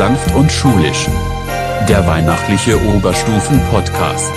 [0.00, 1.08] Sanft und Schulisch.
[1.86, 4.32] Der weihnachtliche Oberstufen-Podcast.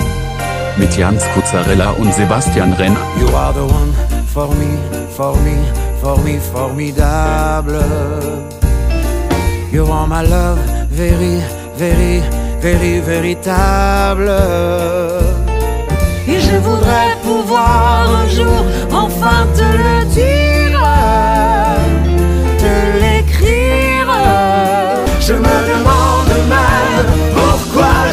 [0.76, 3.00] Mit Jans Kuzzarella und Sebastian Renner.
[3.18, 3.94] You are the one
[4.34, 4.78] for me,
[5.16, 5.56] for me,
[6.02, 7.80] for me, formidable.
[9.72, 10.60] You are my love,
[10.90, 11.42] very,
[11.78, 12.22] very,
[12.60, 14.32] very, véritable.
[16.28, 20.53] Et je voudrais pouvoir un jour enfin te le dire,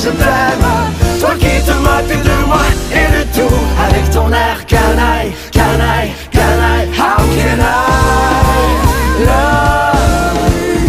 [0.09, 1.21] t'aime.
[1.21, 6.89] Toi qui te moques de moi et de tout avec ton air canaille, canaille, canaille.
[6.97, 9.71] How can I love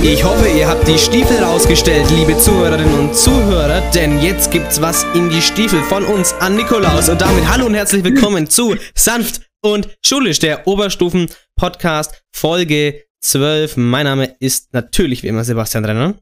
[0.03, 5.05] Ich hoffe, ihr habt die Stiefel rausgestellt, liebe Zuhörerinnen und Zuhörer, denn jetzt gibt's was
[5.13, 7.09] in die Stiefel von uns an Nikolaus.
[7.09, 13.77] Und damit hallo und herzlich willkommen zu Sanft und Schulisch, der Oberstufen-Podcast Folge 12.
[13.77, 16.15] Mein Name ist natürlich wie immer Sebastian Renner.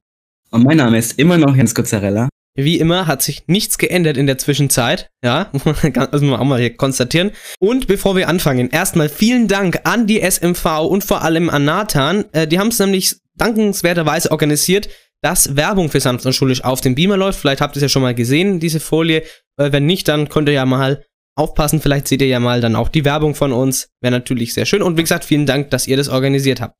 [0.51, 2.27] Und mein Name ist immer noch Jens Kuzzarella.
[2.63, 5.09] Wie immer hat sich nichts geändert in der Zwischenzeit.
[5.23, 7.31] Ja, muss man auch mal hier konstatieren.
[7.59, 12.25] Und bevor wir anfangen, erstmal vielen Dank an die SMV und vor allem an Nathan.
[12.33, 14.89] Äh, die haben es nämlich dankenswerterweise organisiert,
[15.21, 17.39] dass Werbung für und Schulisch auf dem Beamer läuft.
[17.39, 19.23] Vielleicht habt ihr es ja schon mal gesehen, diese Folie.
[19.57, 21.81] Äh, wenn nicht, dann könnt ihr ja mal aufpassen.
[21.81, 23.89] Vielleicht seht ihr ja mal dann auch die Werbung von uns.
[24.01, 24.81] Wäre natürlich sehr schön.
[24.81, 26.75] Und wie gesagt, vielen Dank, dass ihr das organisiert habt.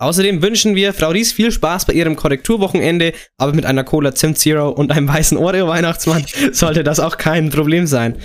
[0.00, 4.38] Außerdem wünschen wir Frau Ries viel Spaß bei ihrem Korrekturwochenende, aber mit einer Cola Zimt
[4.38, 8.16] Zero und einem weißen Oreo-Weihnachtsmann sollte das auch kein Problem sein.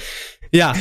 [0.51, 0.73] Ja,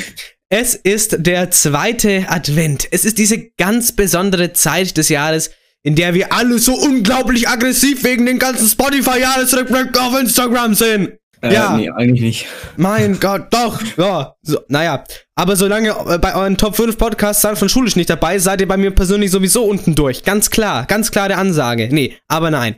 [0.51, 2.87] es ist der zweite Advent.
[2.91, 5.51] Es ist diese ganz besondere Zeit des Jahres,
[5.83, 11.13] in der wir alle so unglaublich aggressiv wegen den ganzen Spotify-Jahresrückblick auf Instagram sind.
[11.43, 11.77] Äh, Ja.
[11.77, 12.47] Nee, eigentlich nicht.
[12.77, 13.81] Mein Gott, doch.
[13.97, 15.05] Ja, so, naja.
[15.35, 18.77] Aber solange äh, bei euren Top 5 Podcasts von Schulisch nicht dabei, seid ihr bei
[18.77, 20.23] mir persönlich sowieso unten durch.
[20.25, 21.89] Ganz klar, ganz klare Ansage.
[21.91, 22.77] Nee, aber nein.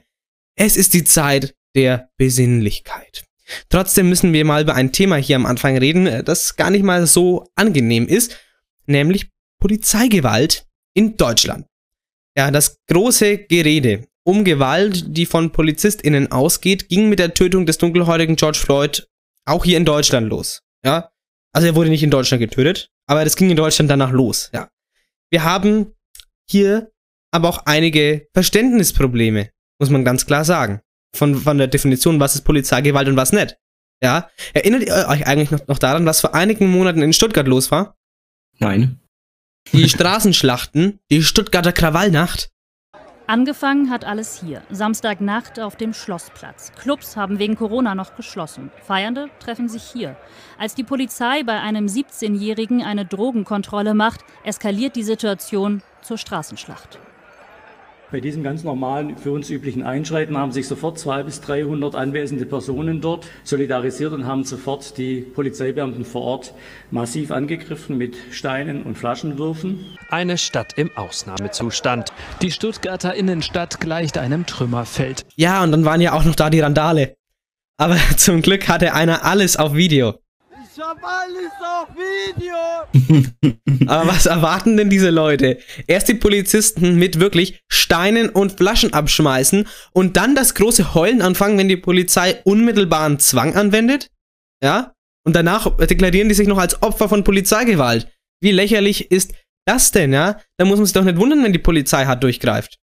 [0.56, 3.24] Es ist die Zeit der Besinnlichkeit.
[3.68, 6.82] Trotzdem müssen wir mal über ein Thema hier am Anfang reden, äh, das gar nicht
[6.84, 8.36] mal so angenehm ist,
[8.86, 9.28] nämlich
[9.60, 11.66] Polizeigewalt in Deutschland.
[12.36, 17.78] Ja, das große Gerede um Gewalt, die von PolizistInnen ausgeht, ging mit der Tötung des
[17.78, 19.06] dunkelhäutigen George Floyd
[19.46, 20.62] auch hier in Deutschland los.
[20.84, 21.10] Ja.
[21.52, 24.50] Also er wurde nicht in Deutschland getötet, aber das ging in Deutschland danach los.
[24.52, 24.68] Ja.
[25.30, 25.94] Wir haben
[26.48, 26.90] hier
[27.30, 30.80] aber auch einige Verständnisprobleme, muss man ganz klar sagen.
[31.14, 33.56] Von, von der Definition, was ist Polizeigewalt und was nicht.
[34.02, 34.30] Ja.
[34.52, 37.96] Erinnert ihr euch eigentlich noch, noch daran, was vor einigen Monaten in Stuttgart los war?
[38.58, 39.00] Nein.
[39.72, 42.50] Die Straßenschlachten, die Stuttgarter Krawallnacht.
[43.26, 44.60] Angefangen hat alles hier.
[44.70, 46.72] Samstagnacht auf dem Schlossplatz.
[46.78, 48.70] Clubs haben wegen Corona noch geschlossen.
[48.82, 50.14] Feiernde treffen sich hier.
[50.58, 56.98] Als die Polizei bei einem 17-Jährigen eine Drogenkontrolle macht, eskaliert die Situation zur Straßenschlacht.
[58.14, 62.46] Bei diesem ganz normalen, für uns üblichen Einschreiten haben sich sofort 200 bis 300 anwesende
[62.46, 66.54] Personen dort solidarisiert und haben sofort die Polizeibeamten vor Ort
[66.92, 69.96] massiv angegriffen mit Steinen und Flaschenwürfen.
[70.10, 72.10] Eine Stadt im Ausnahmezustand.
[72.40, 75.26] Die Stuttgarter Innenstadt gleicht einem Trümmerfeld.
[75.34, 77.16] Ja, und dann waren ja auch noch da die Randale.
[77.78, 80.14] Aber zum Glück hatte einer alles auf Video.
[80.76, 83.86] Ich hab alles auf Video!
[83.86, 85.58] Aber was erwarten denn diese Leute?
[85.86, 91.58] Erst die Polizisten mit wirklich Steinen und Flaschen abschmeißen und dann das große Heulen anfangen,
[91.58, 94.10] wenn die Polizei unmittelbaren Zwang anwendet?
[94.64, 94.94] Ja?
[95.24, 98.08] Und danach deklarieren die sich noch als Opfer von Polizeigewalt.
[98.40, 99.32] Wie lächerlich ist
[99.66, 100.40] das denn, ja?
[100.56, 102.78] Da muss man sich doch nicht wundern, wenn die Polizei hart durchgreift.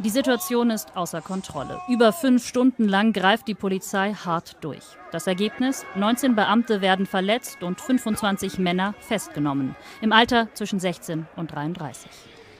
[0.00, 1.80] Die Situation ist außer Kontrolle.
[1.88, 4.84] Über fünf Stunden lang greift die Polizei hart durch.
[5.10, 5.84] Das Ergebnis?
[5.96, 9.74] 19 Beamte werden verletzt und 25 Männer festgenommen.
[10.00, 12.08] Im Alter zwischen 16 und 33.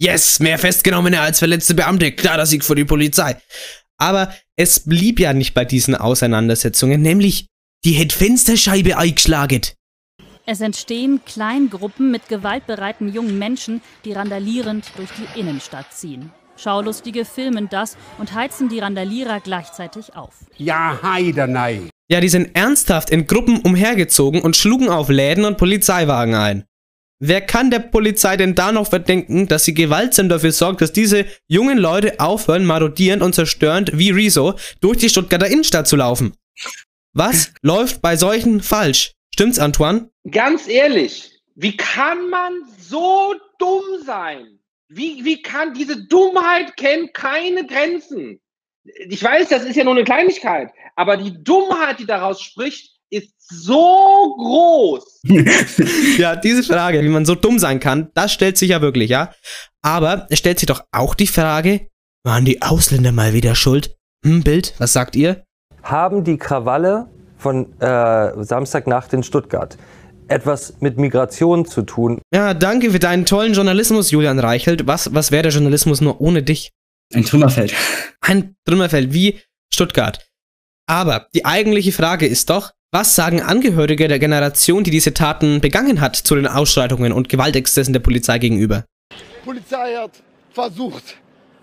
[0.01, 2.11] Yes, mehr Festgenommene als verletzte Beamte.
[2.11, 3.37] Klarer Sieg für die Polizei.
[3.99, 7.47] Aber es blieb ja nicht bei diesen Auseinandersetzungen, nämlich
[7.85, 9.63] die hätt Fensterscheibe eingeschlagen.
[10.45, 16.33] Es entstehen Kleingruppen mit gewaltbereiten jungen Menschen, die randalierend durch die Innenstadt ziehen.
[16.59, 20.35] Schaulustige filmen das und heizen die Randalierer gleichzeitig auf.
[20.57, 21.83] Ja, heidenei.
[22.11, 26.65] Ja, die sind ernsthaft in Gruppen umhergezogen und schlugen auf Läden und Polizeiwagen ein.
[27.21, 31.27] Wer kann der Polizei denn da noch verdenken, dass sie gewaltsam dafür sorgt, dass diese
[31.49, 36.35] jungen Leute aufhören, marodierend und zerstörend wie Rezo durch die Stuttgarter Innenstadt zu laufen?
[37.13, 39.13] Was läuft bei solchen falsch?
[39.35, 40.11] Stimmt's, Antoine?
[40.31, 44.58] Ganz ehrlich, wie kann man so dumm sein?
[44.91, 48.41] Wie, wie kann diese Dummheit kennt keine Grenzen?
[49.09, 53.35] Ich weiß, das ist ja nur eine Kleinigkeit, aber die Dummheit, die daraus spricht, ist
[53.39, 55.21] so groß.
[56.19, 59.33] Ja, diese Frage, wie man so dumm sein kann, das stellt sich ja wirklich, ja.
[59.83, 61.89] Aber es stellt sich doch auch die Frage,
[62.25, 63.95] waren die Ausländer mal wieder schuld?
[64.25, 65.45] Hm, Bild, was sagt ihr?
[65.83, 69.77] Haben die Krawalle von äh, Samstagnacht in Stuttgart
[70.29, 72.21] etwas mit Migration zu tun?
[72.33, 74.87] Ja, danke für deinen tollen Journalismus, Julian Reichelt.
[74.87, 76.73] Was, was wäre der Journalismus nur ohne dich?
[77.15, 77.75] Ein Trümmerfeld.
[78.21, 79.41] Ein Trümmerfeld wie
[79.73, 80.27] Stuttgart.
[80.87, 86.01] Aber die eigentliche Frage ist doch, was sagen Angehörige der Generation, die diese Taten begangen
[86.01, 88.85] hat, zu den Ausschreitungen und Gewaltexzessen der Polizei gegenüber?
[89.13, 90.13] Die Polizei hat
[90.53, 91.17] versucht,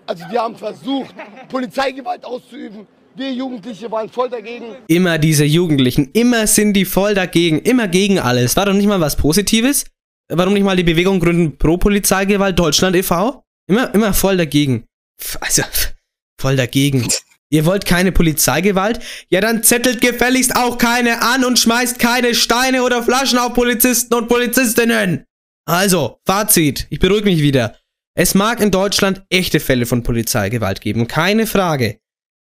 [0.06, 1.14] also wir haben versucht,
[1.48, 2.86] Polizeigewalt auszuüben.
[3.16, 4.76] Wir Jugendliche waren voll dagegen.
[4.88, 8.56] Immer diese Jugendlichen, immer sind die voll dagegen, immer gegen alles.
[8.56, 9.86] War doch nicht mal was Positives?
[10.28, 13.42] Warum nicht mal die Bewegung gründen pro Polizeigewalt Deutschland e.V.?
[13.70, 14.84] Immer, immer voll dagegen.
[15.40, 15.62] Also,
[16.38, 17.08] voll dagegen.
[17.48, 19.00] Ihr wollt keine Polizeigewalt?
[19.30, 24.14] Ja, dann zettelt gefälligst auch keine an und schmeißt keine Steine oder Flaschen auf Polizisten
[24.14, 25.24] und Polizistinnen.
[25.64, 26.86] Also, Fazit.
[26.90, 27.76] Ich beruhige mich wieder.
[28.14, 31.98] Es mag in Deutschland echte Fälle von Polizeigewalt geben, keine Frage.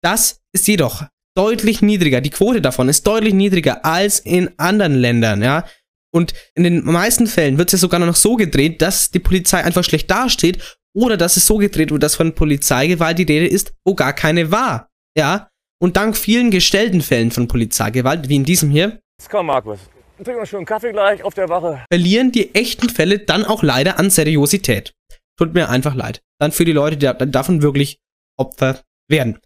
[0.03, 1.05] Das ist jedoch
[1.37, 2.21] deutlich niedriger.
[2.21, 5.65] Die Quote davon ist deutlich niedriger als in anderen Ländern, ja.
[6.12, 9.62] Und in den meisten Fällen wird es ja sogar noch so gedreht, dass die Polizei
[9.62, 13.73] einfach schlecht dasteht oder dass es so gedreht wird, dass von Polizeigewalt die Rede ist,
[13.85, 15.49] wo gar keine war, ja.
[15.81, 19.79] Und dank vielen gestellten Fällen von Polizeigewalt, wie in diesem hier, Komm, Markus.
[20.25, 21.85] Trink mal schon einen Kaffee gleich auf der Wache.
[21.93, 24.93] verlieren die echten Fälle dann auch leider an Seriosität.
[25.37, 26.21] Tut mir einfach leid.
[26.41, 27.99] Dann für die Leute, die da- davon wirklich
[28.37, 29.39] Opfer werden.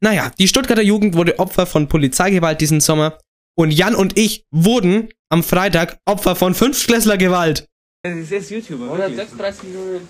[0.00, 3.18] Naja, die Stuttgarter Jugend wurde Opfer von Polizeigewalt diesen Sommer
[3.56, 7.68] und Jan und ich wurden am Freitag Opfer von Fünftklässlergewalt.
[8.02, 8.84] Das ist jetzt YouTuber.
[8.86, 10.08] 136 Millionen.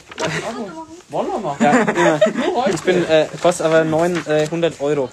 [1.09, 1.63] Wollen wir machen?
[1.63, 2.21] Ja, ja.
[2.73, 5.11] Ich bin, äh, kostet aber 900 Euro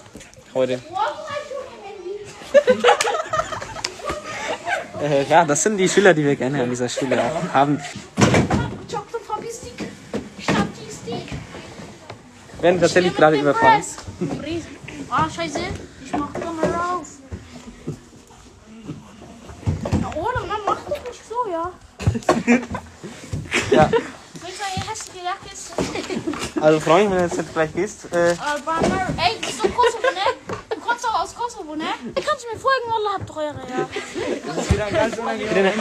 [0.54, 0.80] heute.
[5.02, 7.82] äh, ja, das sind die Schüler, die wir gerne an dieser Schule auch haben.
[12.62, 13.84] Werden tatsächlich gerade überfallen.
[15.10, 15.60] Ah, scheiße.
[16.04, 17.08] Ich mach doch mal rauf.
[20.02, 21.72] Na, ohne, Mann, mach doch nicht so, ja.
[23.72, 26.62] Ja, Willst du eine hässliche Jacke ist?
[26.62, 28.30] also Freund, wenn du jetzt gleich gehst, äh.
[28.30, 30.56] Ey, du bist doch Kosovo, ne?
[30.70, 31.86] Du kommst doch aus Kosovo, ne?
[32.06, 33.88] Ihr könnt mir folgen, Allah habt eure, ja.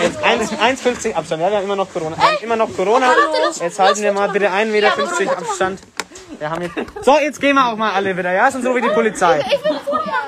[0.03, 1.43] jetzt 1 1,50 Abstand.
[1.43, 2.17] Ja, wir haben immer noch Corona.
[2.17, 3.13] Haben immer noch Corona.
[3.61, 5.81] Jetzt halten wir mal bitte 1,50 Meter Abstand.
[6.39, 8.51] Wir haben jetzt so, jetzt gehen wir auch mal alle wieder, ja?
[8.51, 9.43] Sonst rufe ich die Polizei.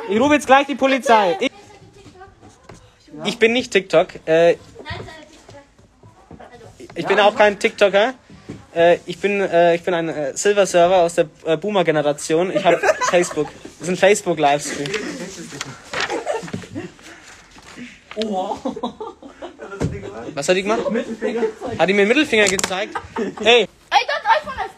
[0.08, 1.37] Ich rufe jetzt gleich die Polizei.
[1.40, 1.50] Ich,
[3.25, 4.08] ich bin nicht TikTok.
[4.26, 4.56] Äh,
[6.94, 8.14] ich bin auch kein TikToker.
[8.75, 12.54] Äh, ich, bin, äh, ich bin ein äh, Silver-Server aus der äh, Boomer-Generation.
[12.54, 12.81] Ich habe
[13.11, 13.49] Facebook.
[13.78, 14.88] Das ist ein Facebook-Livestream.
[20.34, 20.81] Was hat die gemacht?
[21.78, 22.94] Hat die mir den Mittelfinger gezeigt?
[23.43, 24.77] Hey, Ey, das iPhone ist.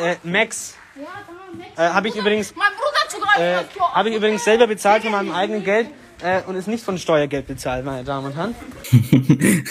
[0.00, 0.74] Äh, Max.
[0.96, 1.70] Ja, da, Max.
[1.76, 3.42] Äh, habe ich übrigens Mein Bruder zugreifen.
[3.42, 5.88] äh, habe ich übrigens selber bezahlt von meinem eigenen Geld
[6.22, 8.54] äh, und ist nicht von Steuergeld bezahlt, meine Damen und Herren.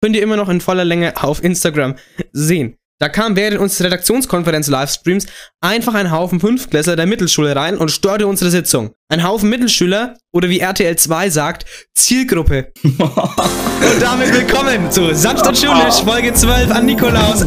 [0.00, 1.96] Könnt ihr immer noch in voller Länge auf Instagram
[2.32, 2.76] sehen.
[3.00, 5.26] Da kam während unseres Redaktionskonferenz-Livestreams
[5.60, 8.92] einfach ein Haufen Fünftklässler der Mittelschule rein und störte unsere Sitzung.
[9.08, 11.64] Ein Haufen Mittelschüler oder wie RTL 2 sagt,
[11.94, 12.72] Zielgruppe.
[12.82, 17.46] und damit willkommen zu und Schulisch, Folge 12 an Nikolaus.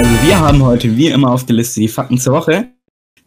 [0.00, 2.70] Also wir haben heute wie immer auf der Liste die Fakten zur Woche.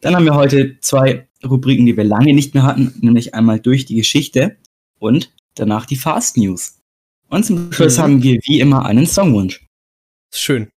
[0.01, 3.85] Dann haben wir heute zwei Rubriken, die wir lange nicht mehr hatten, nämlich einmal durch
[3.85, 4.57] die Geschichte
[4.97, 6.79] und danach die Fast News.
[7.29, 8.01] Und zum Schluss Mhm.
[8.01, 9.63] haben wir wie immer einen Songwunsch.
[10.33, 10.69] Schön.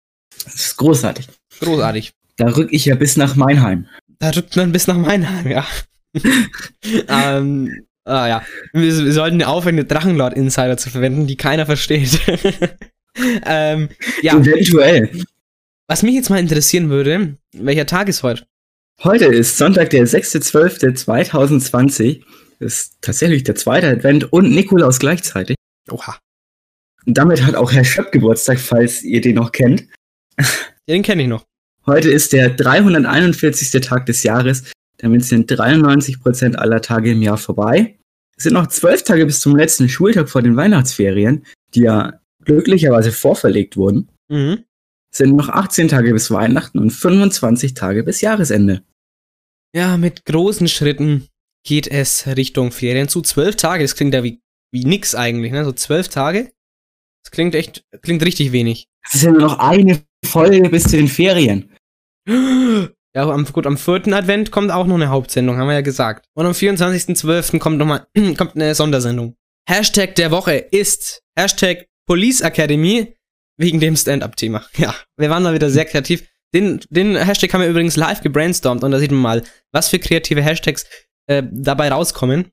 [0.45, 1.29] Das ist großartig.
[1.61, 2.12] Großartig.
[2.37, 3.87] Da rück ich ja bis nach Meinheim.
[4.19, 5.67] Da rückt man bis nach Meinheim, ja.
[7.09, 8.43] ähm, ah ja.
[8.75, 12.21] Wir, wir sollten aufhören, den Drachenlord-Insider zu verwenden, die keiner versteht.
[13.47, 13.88] ähm,
[14.21, 14.37] ja.
[14.37, 15.25] Eventuell.
[15.88, 18.45] Was mich jetzt mal interessieren würde, welcher Tag ist heute?
[19.05, 22.25] Heute ist Sonntag, der 6.12.2020.
[22.59, 25.55] Das ist tatsächlich der zweite Advent und Nikolaus gleichzeitig.
[25.88, 26.19] Oha.
[27.07, 29.87] Und damit hat auch Herr Schöpp Geburtstag, falls ihr den noch kennt.
[30.88, 31.45] Den kenne ich noch.
[31.85, 33.81] Heute ist der 341.
[33.81, 34.64] Tag des Jahres.
[34.99, 37.97] Damit sind 93% aller Tage im Jahr vorbei.
[38.37, 43.12] Es sind noch zwölf Tage bis zum letzten Schultag vor den Weihnachtsferien, die ja glücklicherweise
[43.12, 44.09] vorverlegt wurden.
[44.28, 44.64] Mhm.
[45.16, 48.82] Sind noch 18 Tage bis Weihnachten und 25 Tage bis Jahresende.
[49.75, 51.28] Ja, mit großen Schritten
[51.66, 53.23] geht es Richtung Ferien zu.
[53.23, 54.42] Zwölf Tage, das klingt ja wie,
[54.73, 55.64] wie nix eigentlich, ne?
[55.64, 56.52] So zwölf Tage.
[57.25, 58.88] Das klingt echt, klingt richtig wenig.
[59.06, 61.75] Es ist ja nur noch eine Folge bis zu den Ferien.
[63.16, 66.26] Ja, am, gut, am vierten Advent kommt auch noch eine Hauptsendung, haben wir ja gesagt.
[66.35, 67.58] Und am 24.12.
[67.58, 68.06] kommt noch mal,
[68.37, 69.37] kommt eine Sondersendung.
[69.66, 73.16] Hashtag der Woche ist Hashtag Police Academy.
[73.59, 74.65] Wegen dem Stand-up-Thema.
[74.77, 76.29] Ja, wir waren mal wieder sehr kreativ.
[76.55, 79.99] Den, den Hashtag haben wir übrigens live gebrainstormt und da sieht man mal, was für
[79.99, 80.87] kreative Hashtags
[81.27, 82.51] äh, dabei rauskommen.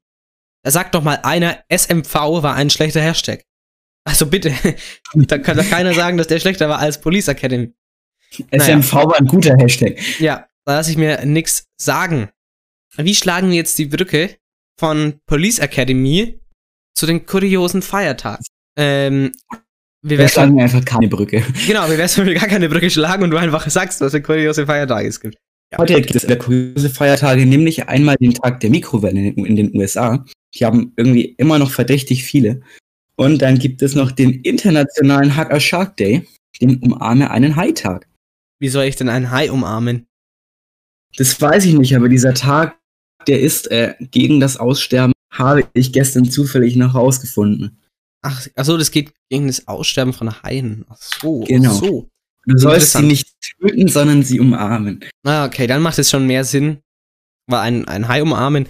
[0.63, 3.43] Da sagt doch mal einer, SMV war ein schlechter Hashtag.
[4.05, 4.53] Also bitte,
[5.13, 7.73] da kann doch keiner sagen, dass der schlechter war als Police Academy.
[8.51, 9.99] SMV war ein guter Hashtag.
[10.19, 12.29] Ja, da lasse ich mir nix sagen.
[12.97, 14.37] Wie schlagen wir jetzt die Brücke
[14.79, 16.39] von Police Academy
[16.95, 18.43] zu den kuriosen Feiertagen?
[18.75, 19.31] Ähm,
[20.03, 21.43] Wir wär's, schlagen einfach keine Brücke.
[21.65, 24.21] genau, wie wär's, wenn wir gar keine Brücke schlagen und du einfach sagst, was für
[24.21, 25.37] kuriose Feiertage es gibt?
[25.77, 29.75] Heute gibt es kuriose Feiertage, nämlich einmal den Tag der Mikrowellen in den, in den
[29.75, 30.23] USA.
[30.55, 32.61] Die haben irgendwie immer noch verdächtig viele.
[33.15, 36.27] Und dann gibt es noch den internationalen Hacker Shark Day,
[36.61, 38.07] den umarme einen Hai-Tag.
[38.59, 40.05] Wie soll ich denn einen Hai umarmen?
[41.15, 42.77] Das weiß ich nicht, aber dieser Tag,
[43.27, 47.77] der ist äh, gegen das Aussterben, habe ich gestern zufällig noch rausgefunden.
[48.23, 50.85] Ach, ach so, das geht gegen das Aussterben von Haien.
[50.89, 51.71] Ach so, Genau.
[51.71, 52.09] ach so.
[52.45, 53.27] Du sollst sie nicht
[53.59, 55.05] töten, sondern sie umarmen.
[55.23, 56.79] Ah, okay, dann macht es schon mehr Sinn.
[57.47, 58.67] Weil ein, ein Hai umarmen,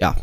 [0.00, 0.16] ja,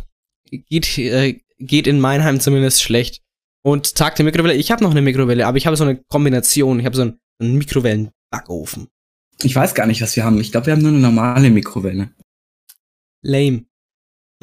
[0.49, 3.21] geht, äh, geht in Meinheim zumindest schlecht.
[3.65, 6.79] Und Tag der Mikrowelle, ich habe noch eine Mikrowelle, aber ich habe so eine Kombination.
[6.79, 8.87] Ich habe so einen, einen Mikrowellen-Backofen.
[9.41, 10.39] Ich weiß gar nicht, was wir haben.
[10.39, 12.11] Ich glaube, wir haben nur eine normale Mikrowelle.
[13.21, 13.65] Lame.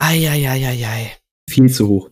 [0.00, 1.12] Eieieiei.
[1.48, 2.10] Viel zu hoch.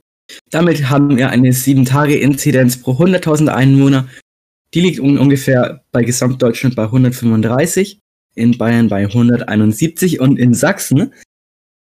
[0.50, 4.06] Damit haben wir eine 7-Tage-Inzidenz pro 100.000 Einwohner.
[4.75, 8.00] Die liegt un ungefähr bei Gesamtdeutschland bei 135,
[8.34, 11.12] in Bayern bei 171 und in Sachsen.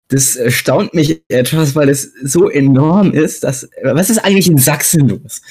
[0.08, 3.68] Das erstaunt mich etwas, weil es so enorm ist, dass.
[3.82, 5.42] Was ist eigentlich in Sachsen los?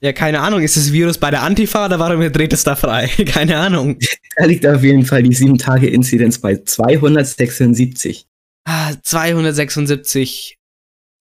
[0.00, 3.06] Ja, keine Ahnung, ist das Virus bei der Antifa oder warum dreht es da frei?
[3.26, 3.98] keine Ahnung.
[4.36, 8.26] Da liegt auf jeden Fall die 7-Tage-Inzidenz bei 276.
[8.64, 10.56] Ah, 276.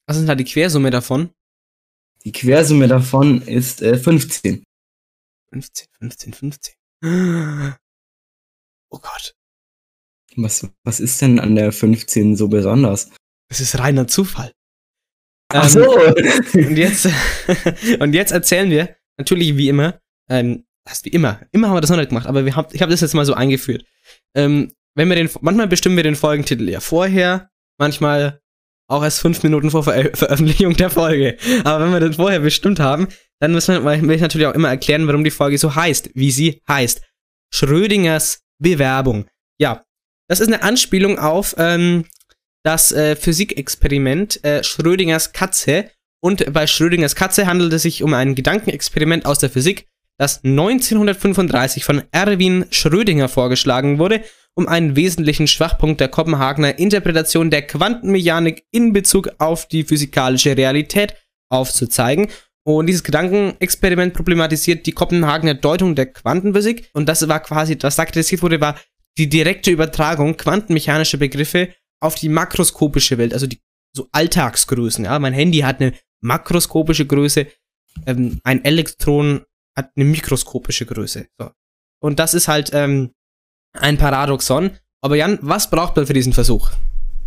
[0.07, 1.29] Was ist denn da die Quersumme davon?
[2.25, 4.63] Die Quersumme davon ist äh, 15.
[5.51, 6.75] 15, 15, 15.
[8.91, 9.35] Oh Gott.
[10.35, 13.11] Was, was ist denn an der 15 so besonders?
[13.49, 14.53] Das ist reiner Zufall.
[15.51, 15.83] Ach so.
[16.53, 17.07] und jetzt,
[17.99, 21.89] und jetzt erzählen wir, natürlich wie immer, ähm, das wie immer, immer haben wir das
[21.89, 23.85] noch nicht gemacht, aber wir hab, ich habe das jetzt mal so eingeführt.
[24.35, 28.41] Ähm, wenn wir den, manchmal bestimmen wir den Folgentitel ja vorher, manchmal
[28.89, 31.37] auch erst fünf Minuten vor Ver Veröffentlichung der Folge.
[31.63, 33.07] Aber wenn wir den vorher bestimmt haben,
[33.39, 36.31] dann müssen wir, will ich natürlich auch immer erklären, warum die Folge so heißt, wie
[36.31, 37.01] sie heißt.
[37.53, 39.27] Schrödingers Bewerbung.
[39.59, 39.85] Ja,
[40.27, 42.05] das ist eine Anspielung auf ähm,
[42.63, 45.89] das äh, Physikexperiment äh, Schrödingers Katze.
[46.21, 51.85] Und bei Schrödingers Katze handelt es sich um ein Gedankenexperiment aus der Physik, das 1935
[51.85, 54.21] von Erwin Schrödinger vorgeschlagen wurde,
[54.59, 61.15] um einen wesentlichen Schwachpunkt der Kopenhagener Interpretation der Quantenmechanik in Bezug auf die physikalische Realität
[61.49, 62.27] aufzuzeigen.
[62.65, 66.89] Und dieses Gedankenexperiment problematisiert die Kopenhagener Deutung der Quantenphysik.
[66.91, 68.77] Und das war quasi, was da kritisiert wurde, war
[69.17, 73.61] die direkte Übertragung quantenmechanischer Begriffe auf die makroskopische Welt, also die
[73.95, 75.05] so Alltagsgrößen.
[75.05, 77.47] Ja, mein Handy hat eine makroskopische Größe,
[78.05, 81.27] ähm, ein Elektron hat eine mikroskopische Größe.
[81.37, 81.51] So.
[82.01, 83.11] Und das ist halt ähm,
[83.73, 84.71] ein Paradoxon.
[85.01, 86.71] Aber Jan, was braucht man für diesen Versuch?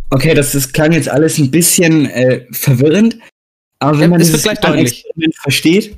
[0.09, 3.17] Okay, das, das klang jetzt alles ein bisschen äh, verwirrend,
[3.79, 5.03] aber wenn Ja, man dieses deutlich.
[5.03, 5.97] Experiment versteht,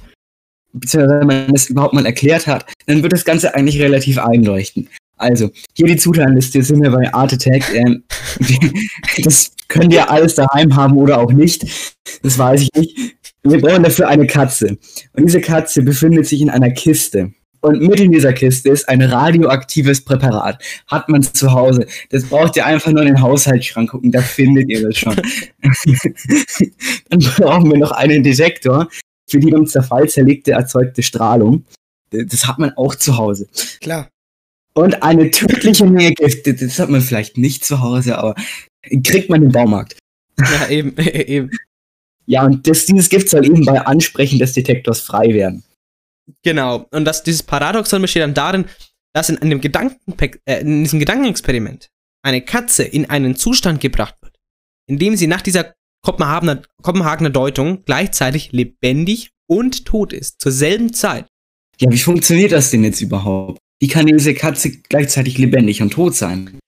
[0.74, 4.90] beziehungsweise wenn man es überhaupt mal erklärt hat, dann wird das Ganze eigentlich relativ einleuchten.
[5.18, 7.74] Also, hier die Zutatenliste sind wir bei Art Attack.
[7.74, 8.04] Ähm,
[9.24, 11.66] das könnt ihr alles daheim haben oder auch nicht.
[12.22, 13.16] Das weiß ich nicht.
[13.44, 14.78] Wir brauchen dafür eine Katze.
[15.14, 17.34] Und diese Katze befindet sich in einer Kiste.
[17.62, 20.64] Und mit in dieser Kiste ist ein radioaktives Präparat.
[20.88, 21.88] Hat man zu Hause.
[22.10, 25.16] Das braucht ihr einfach nur in den Haushaltsschrank gucken, da findet ihr das schon.
[27.10, 28.88] Dann brauchen wir noch einen Detektor
[29.28, 31.66] für die beim Zerfall zerlegte erzeugte Strahlung.
[32.12, 33.48] Das hat man auch zu Hause.
[33.82, 34.10] Klar.
[34.74, 36.46] Und eine tödliche Menge Gift.
[36.48, 38.36] Das hat man vielleicht nicht zu Hause, aber
[39.04, 39.98] kriegt man im Baumarkt.
[40.40, 41.50] Ja, eben, eben.
[42.26, 45.64] Ja, und das, dieses Gift soll eben bei Ansprechen des Detektors frei werden.
[46.44, 46.88] Genau.
[46.92, 48.66] Und das, dieses Paradoxon besteht dann darin,
[49.14, 50.14] dass in, einem Gedanken,
[50.46, 51.90] äh, in diesem Gedankenexperiment
[52.24, 54.36] eine Katze in einen Zustand gebracht wird,
[54.88, 60.94] in dem sie nach dieser Kopenhagener, Kopenhagener Deutung gleichzeitig lebendig und tot ist, zur selben
[60.94, 61.28] Zeit.
[61.80, 63.60] Ja, wie funktioniert das denn jetzt überhaupt?
[63.80, 66.60] Wie kann diese Katze gleichzeitig lebendig und tot sein?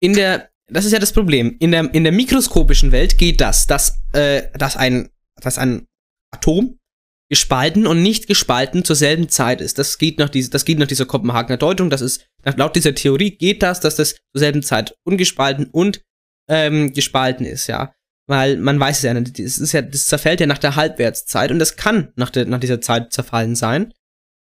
[0.00, 1.56] In der, das ist ja das Problem.
[1.60, 5.08] In der, in der mikroskopischen Welt geht das, dass, äh, dass, ein,
[5.40, 5.86] dass ein
[6.34, 6.78] Atom
[7.28, 9.78] gespalten und nicht gespalten zur selben Zeit ist.
[9.78, 11.90] Das geht nach, diese, das geht nach dieser Kopenhagener Deutung.
[11.90, 16.02] Das ist, nach, laut dieser Theorie geht das, dass das zur selben Zeit ungespalten und
[16.48, 17.92] ähm, gespalten ist, ja.
[18.28, 21.50] Weil man weiß es ja nicht, das, ist ja, das zerfällt ja nach der Halbwertszeit
[21.50, 23.92] und das kann nach, der, nach dieser Zeit zerfallen sein.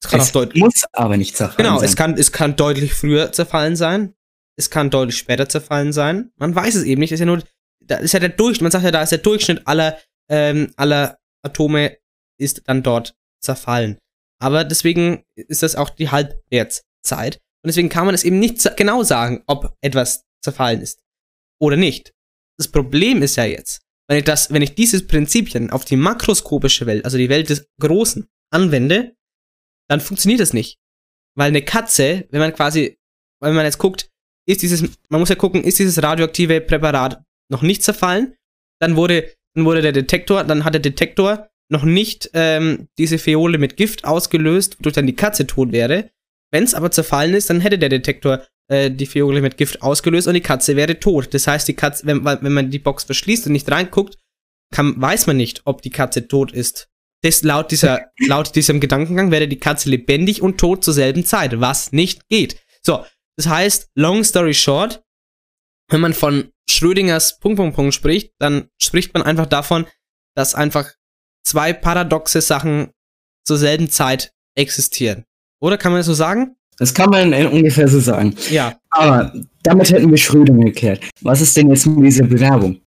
[0.03, 0.63] Es kann es auch deutlich.
[0.63, 1.89] muss aber nicht zerfallen genau, sein.
[1.89, 4.13] es kann, es kann deutlich früher zerfallen sein.
[4.57, 6.31] Es kann deutlich später zerfallen sein.
[6.37, 7.11] Man weiß es eben nicht.
[7.11, 7.43] Das ist ja nur,
[7.81, 9.97] da ist ja der Durchschnitt, man sagt ja, da ist der Durchschnitt aller,
[10.29, 11.97] ähm, aller Atome
[12.41, 13.98] ist dann dort zerfallen.
[14.41, 17.36] Aber deswegen ist das auch die Halbwertszeit.
[17.63, 21.00] Und deswegen kann man es eben nicht genau sagen, ob etwas zerfallen ist
[21.62, 22.13] oder nicht.
[22.57, 26.86] Das Problem ist ja jetzt, wenn ich das, wenn ich dieses Prinzipien auf die makroskopische
[26.88, 29.15] Welt, also die Welt des Großen, anwende,
[29.89, 30.79] dann funktioniert das nicht.
[31.38, 32.98] Weil eine Katze, wenn man quasi,
[33.41, 34.10] wenn man jetzt guckt,
[34.48, 38.36] ist dieses, man muss ja gucken, ist dieses radioaktive Präparat noch nicht zerfallen,
[38.79, 43.57] dann wurde, dann wurde der Detektor, dann hat der Detektor noch nicht ähm, diese Feole
[43.57, 46.11] mit Gift ausgelöst, wodurch dann die Katze tot wäre.
[46.51, 50.27] Wenn es aber zerfallen ist, dann hätte der Detektor äh, die Feole mit Gift ausgelöst
[50.27, 51.33] und die Katze wäre tot.
[51.33, 54.17] Das heißt, die Katze, wenn, wenn man die Box verschließt und nicht reinguckt,
[54.73, 56.89] kann, weiß man nicht, ob die Katze tot ist.
[57.23, 61.59] Das laut dieser, laut diesem Gedankengang wäre die Katze lebendig und tot zur selben Zeit,
[61.61, 62.59] was nicht geht.
[62.81, 63.05] So,
[63.37, 65.03] das heißt, long story short,
[65.89, 69.85] wenn man von Schrödingers Punkt, Punkt, Punkt spricht, dann spricht man einfach davon,
[70.35, 70.91] dass einfach
[71.43, 72.89] zwei paradoxe Sachen
[73.45, 75.25] zur selben Zeit existieren.
[75.62, 76.55] Oder kann man das so sagen?
[76.77, 78.36] Das kann man ungefähr so sagen.
[78.50, 78.75] Ja.
[78.89, 79.31] Aber
[79.63, 81.01] damit hätten wir Schrödinger geklärt.
[81.21, 82.81] Was ist denn jetzt mit dieser Bewerbung?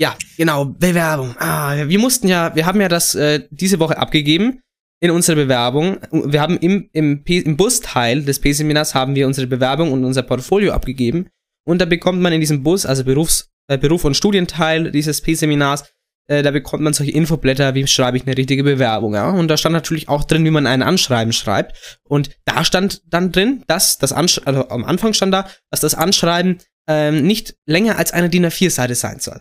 [0.00, 1.34] Ja, genau, Bewerbung.
[1.38, 4.60] Ah, wir mussten ja, wir haben ja das äh, diese Woche abgegeben
[5.00, 5.98] in unserer Bewerbung.
[6.10, 10.22] Wir haben im, im, P im Busteil des P-Seminars haben wir unsere Bewerbung und unser
[10.22, 11.28] Portfolio abgegeben.
[11.66, 15.84] Und da bekommt man in diesem Bus, also Berufs, äh, Beruf- und Studienteil dieses P-Seminars,
[16.28, 19.30] äh, da bekommt man solche Infoblätter, wie schreibe ich eine richtige Bewerbung, ja.
[19.30, 21.98] Und da stand natürlich auch drin, wie man ein Anschreiben schreibt.
[22.04, 25.94] Und da stand dann drin, dass das Ansch also am Anfang stand da, dass das
[25.94, 29.40] Anschreiben ähm, nicht länger als eine DIN A4-Seite sein soll.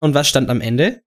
[0.00, 1.00] Und was stand am Ende?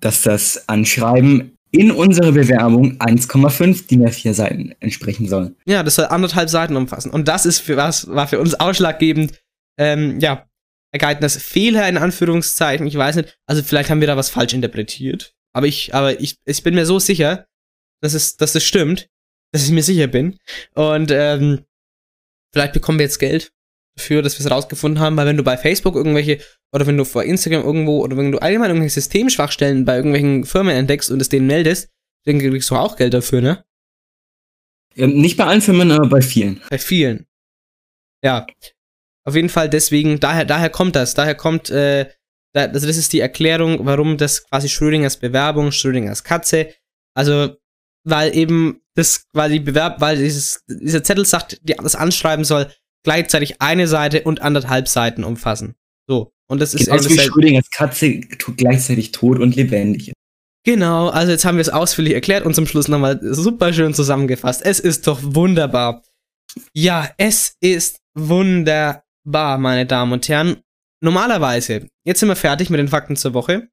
[0.00, 5.56] Dass das Anschreiben in unserer Bewerbung 1,5 DIN A4 Seiten entsprechen soll.
[5.64, 7.10] Ja, das soll anderthalb Seiten umfassen.
[7.10, 9.40] Und das ist für was, war für uns ausschlaggebend,
[9.78, 10.46] ähm, ja,
[10.92, 12.86] Ergehaltenes Fehler in Anführungszeichen.
[12.86, 13.38] Ich weiß nicht.
[13.46, 15.34] Also vielleicht haben wir da was falsch interpretiert.
[15.52, 17.46] Aber ich, aber ich, ich bin mir so sicher,
[18.00, 19.08] dass es, dass es stimmt,
[19.52, 20.38] dass ich mir sicher bin.
[20.74, 21.64] Und ähm,
[22.52, 23.52] vielleicht bekommen wir jetzt Geld
[23.96, 26.40] dafür, dass wir es rausgefunden haben, weil wenn du bei Facebook irgendwelche
[26.72, 30.74] oder wenn du vor Instagram irgendwo oder wenn du allgemein irgendwelche Systemschwachstellen bei irgendwelchen Firmen
[30.74, 31.90] entdeckst und es denen meldest,
[32.24, 33.64] dann kriegst du auch Geld dafür, ne?
[34.94, 36.60] Ja, nicht bei allen Firmen, aber bei vielen.
[36.68, 37.26] Bei vielen.
[38.22, 38.46] Ja.
[39.30, 41.14] Auf jeden Fall deswegen, daher, daher kommt das.
[41.14, 42.06] Daher kommt, äh,
[42.52, 46.74] da, also das ist die Erklärung, warum das quasi Schrödingers Bewerbung, Schrödingers Katze.
[47.14, 47.54] Also,
[48.02, 52.72] weil eben das quasi Bewerb, weil dieses, dieser Zettel sagt, die, das Anschreiben soll
[53.04, 55.76] gleichzeitig eine Seite und anderthalb Seiten umfassen.
[56.08, 56.32] So.
[56.48, 58.18] Und das ist genau wie Schrödingers Katze
[58.56, 60.12] gleichzeitig tot und lebendig.
[60.64, 64.62] Genau, also jetzt haben wir es ausführlich erklärt und zum Schluss nochmal super schön zusammengefasst.
[64.64, 66.02] Es ist doch wunderbar.
[66.74, 70.62] Ja, es ist wunderbar, meine Damen und Herren.
[71.02, 73.68] Normalerweise, jetzt sind wir fertig mit den Fakten zur Woche.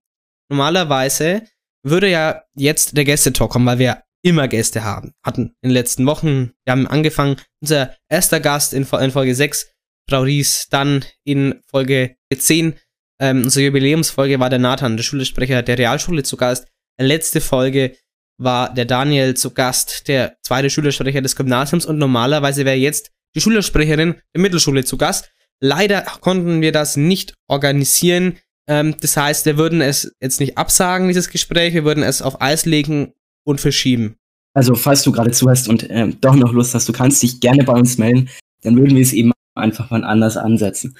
[0.49, 1.43] Normalerweise
[1.83, 5.13] würde ja jetzt der Gästetalk kommen, weil wir immer Gäste haben.
[5.23, 9.71] Hatten in den letzten Wochen, wir haben angefangen, unser erster Gast in, in Folge 6,
[10.09, 12.75] Frau Ries, dann in Folge 10,
[13.19, 16.67] ähm, unsere Jubiläumsfolge war der Nathan, der Schulsprecher der Realschule zu Gast.
[16.99, 17.95] Letzte Folge
[18.39, 23.41] war der Daniel zu Gast, der zweite Schülersprecher des Gymnasiums und normalerweise wäre jetzt die
[23.41, 25.31] Schülersprecherin der Mittelschule zu Gast.
[25.59, 28.37] Leider konnten wir das nicht organisieren.
[28.67, 32.41] Ähm, das heißt, wir würden es jetzt nicht absagen, dieses Gespräch, wir würden es auf
[32.41, 34.15] Eis legen und verschieben.
[34.53, 37.63] Also, falls du gerade zuhörst und äh, doch noch Lust hast, du kannst dich gerne
[37.63, 38.29] bei uns melden,
[38.63, 40.97] dann würden wir es eben einfach mal anders ansetzen.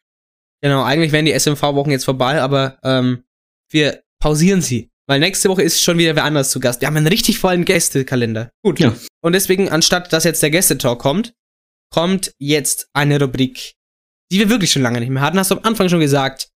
[0.62, 3.24] Genau, eigentlich wären die SMV-Wochen jetzt vorbei, aber ähm,
[3.70, 4.90] wir pausieren sie.
[5.08, 6.82] Weil nächste Woche ist schon wieder wer anders zu Gast.
[6.82, 8.50] Wir haben einen richtig vollen Gästekalender.
[8.62, 8.80] Gut.
[8.80, 8.94] Ja.
[9.22, 11.34] Und deswegen, anstatt dass jetzt der Gästetalk kommt,
[11.90, 13.76] kommt jetzt eine Rubrik,
[14.32, 15.40] die wir wirklich schon lange nicht mehr hatten.
[15.40, 16.50] Hast du am Anfang schon gesagt.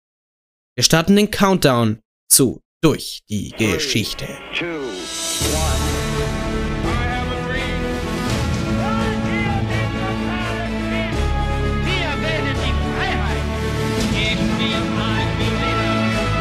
[0.77, 4.27] Wir starten den Countdown zu Durch die Geschichte.
[4.57, 4.65] Two,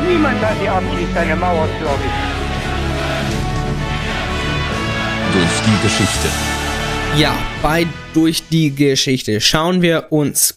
[0.08, 2.10] Niemand hat die Absicht, eine Mauer zu errichten.
[5.34, 6.28] Durch die Geschichte.
[7.18, 10.56] Ja, bei Durch die Geschichte schauen wir uns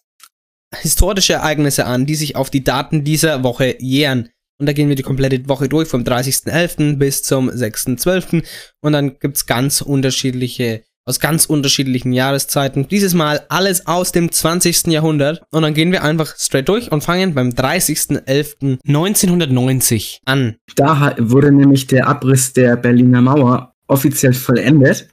[0.80, 4.30] historische Ereignisse an, die sich auf die Daten dieser Woche jähren.
[4.58, 6.96] Und da gehen wir die komplette Woche durch, vom 30.11.
[6.96, 8.44] bis zum 6.12.
[8.80, 12.86] Und dann gibt's ganz unterschiedliche, aus ganz unterschiedlichen Jahreszeiten.
[12.86, 14.86] Dieses Mal alles aus dem 20.
[14.86, 15.42] Jahrhundert.
[15.50, 20.54] Und dann gehen wir einfach straight durch und fangen beim 30.11.1990 an.
[20.76, 25.08] Da wurde nämlich der Abriss der Berliner Mauer offiziell vollendet.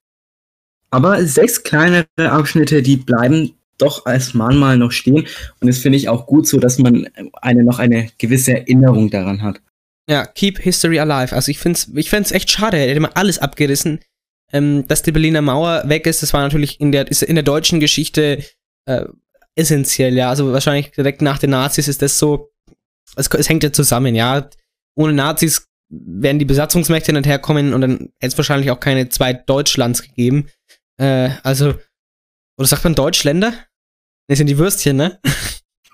[0.91, 5.25] Aber sechs kleinere Abschnitte, die bleiben doch als Mahnmal noch stehen.
[5.59, 7.07] Und das finde ich auch gut so, dass man
[7.41, 9.61] eine noch eine gewisse Erinnerung daran hat.
[10.09, 11.35] Ja, keep history alive.
[11.35, 12.77] Also ich find's, ich find's echt schade.
[12.77, 13.99] Hätte mal alles abgerissen.
[14.51, 17.43] Ähm, dass die Berliner Mauer weg ist, das war natürlich in der, ist in der
[17.43, 18.43] deutschen Geschichte
[18.85, 19.05] äh,
[19.55, 20.29] essentiell, ja.
[20.29, 22.49] Also wahrscheinlich direkt nach den Nazis ist das so,
[23.15, 24.49] es, es hängt ja zusammen, ja.
[24.95, 29.33] Ohne Nazis wären die Besatzungsmächte nicht herkommen und dann hätte es wahrscheinlich auch keine zwei
[29.33, 30.49] Deutschlands gegeben.
[30.97, 31.75] Äh, also,
[32.57, 33.53] oder sagt man Deutschländer?
[34.29, 35.19] Das sind die Würstchen, ne?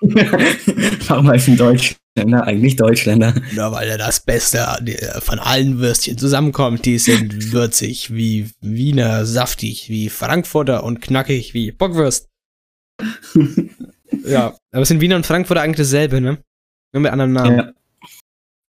[1.08, 3.34] Warum heißen Deutschländer eigentlich Deutschländer?
[3.54, 4.58] Na, weil ja das Beste
[5.20, 6.84] von allen Würstchen zusammenkommt.
[6.84, 12.28] Die sind würzig wie Wiener, saftig wie Frankfurter und knackig wie Bockwürst.
[14.26, 16.36] ja, aber sind Wiener und Frankfurter eigentlich dasselbe, ne?
[16.92, 17.56] Nur mit anderen Namen.
[17.56, 17.72] Ja.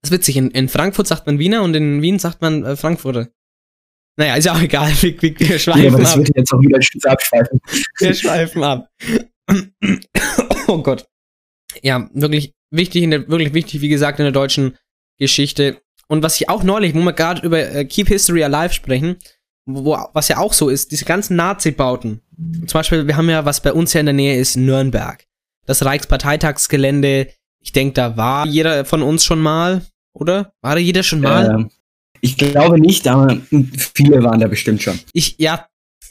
[0.01, 0.38] Das ist witzig.
[0.38, 3.29] In, in Frankfurt sagt man Wiener und in Wien sagt man äh, Frankfurter.
[4.16, 4.90] Naja, ist ja auch egal.
[5.03, 6.18] Wir, wir, wir schweifen Ja, aber das ab.
[6.18, 6.79] wird jetzt auch wieder
[7.11, 7.61] abschweifen.
[7.99, 8.88] Wir schweifen ab.
[10.66, 11.06] oh Gott.
[11.82, 14.76] Ja, wirklich wichtig, in der, wirklich wichtig, wie gesagt, in der deutschen
[15.18, 15.80] Geschichte.
[16.08, 19.16] Und was ich auch neulich, wo wir gerade über äh, Keep History Alive sprechen,
[19.66, 22.20] wo, was ja auch so ist, diese ganzen Nazi-Bauten.
[22.66, 25.24] Zum Beispiel, wir haben ja, was bei uns ja in der Nähe ist, Nürnberg.
[25.66, 27.28] Das Reichsparteitagsgelände.
[27.60, 29.82] Ich denke, da war jeder von uns schon mal,
[30.12, 30.52] oder?
[30.62, 31.50] War da jeder schon mal?
[31.50, 31.70] Ähm,
[32.20, 33.36] ich glaube nicht, aber
[33.76, 34.98] viele waren da bestimmt schon.
[35.12, 35.66] Ich, ja,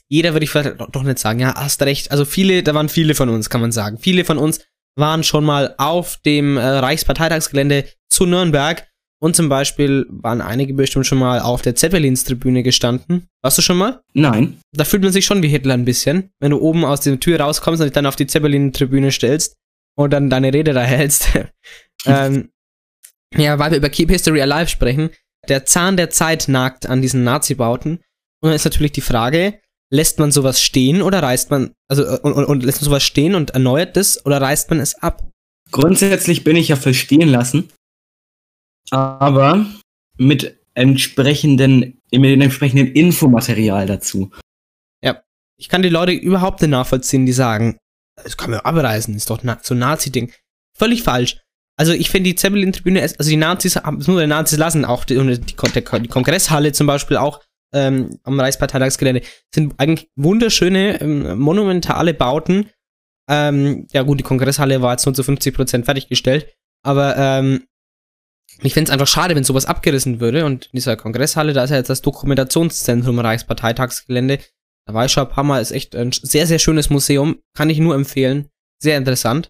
[0.09, 1.39] jeder würde ich vielleicht doch nicht sagen.
[1.39, 2.11] Ja, hast recht.
[2.11, 3.99] Also viele, da waren viele von uns, kann man sagen.
[3.99, 4.59] Viele von uns
[4.95, 8.85] waren schon mal auf dem äh, Reichsparteitagsgelände zu Nürnberg.
[9.21, 13.27] Und zum Beispiel waren einige bestimmt schon mal auf der Zeppelins-Tribüne gestanden.
[13.41, 14.01] Warst du schon mal?
[14.13, 14.59] Nein.
[14.71, 17.39] Da fühlt man sich schon wie Hitler ein bisschen, wenn du oben aus der Tür
[17.39, 19.57] rauskommst und dich dann auf die Zeppelin-Tribüne stellst
[19.97, 21.27] und dann deine Rede da hältst.
[22.05, 22.49] ähm,
[23.35, 25.09] ja, weil wir über Keep History Alive sprechen.
[25.49, 27.97] Der Zahn der Zeit nagt an diesen Nazi-Bauten.
[28.41, 29.59] Und dann ist natürlich die Frage,
[29.91, 33.03] lässt man sowas stehen oder reißt man, also äh, und, und, und lässt man sowas
[33.03, 35.27] stehen und erneuert das oder reißt man es ab?
[35.71, 37.69] Grundsätzlich bin ich ja für stehen lassen,
[38.91, 39.65] aber
[40.17, 44.31] mit entsprechenden, mit dem entsprechenden Infomaterial dazu.
[45.03, 45.21] Ja,
[45.57, 47.77] ich kann die Leute überhaupt nicht nachvollziehen, die sagen,
[48.23, 50.31] das kann man abreißen, ist doch na so ein Nazi-Ding.
[50.77, 51.37] Völlig falsch.
[51.77, 55.05] Also ich finde die Zeppelin-Tribüne, also die Nazis haben es nur die Nazis lassen, auch
[55.05, 57.41] die, und die, die Kongresshalle zum Beispiel auch
[57.73, 59.21] ähm, am Reichsparteitagsgelände,
[59.53, 62.69] sind eigentlich wunderschöne, ähm, monumentale Bauten.
[63.29, 66.53] Ähm, ja gut, die Kongresshalle war jetzt nur zu 50% fertiggestellt,
[66.83, 67.63] aber ähm,
[68.61, 70.45] ich fände es einfach schade, wenn sowas abgerissen würde.
[70.45, 74.39] Und in dieser Kongresshalle, da ist ja jetzt das Dokumentationszentrum Reichsparteitagsgelände.
[74.85, 77.39] Da war ich schon ein paar Mal, ist echt ein sehr, sehr schönes Museum.
[77.55, 78.49] Kann ich nur empfehlen.
[78.81, 79.49] Sehr interessant.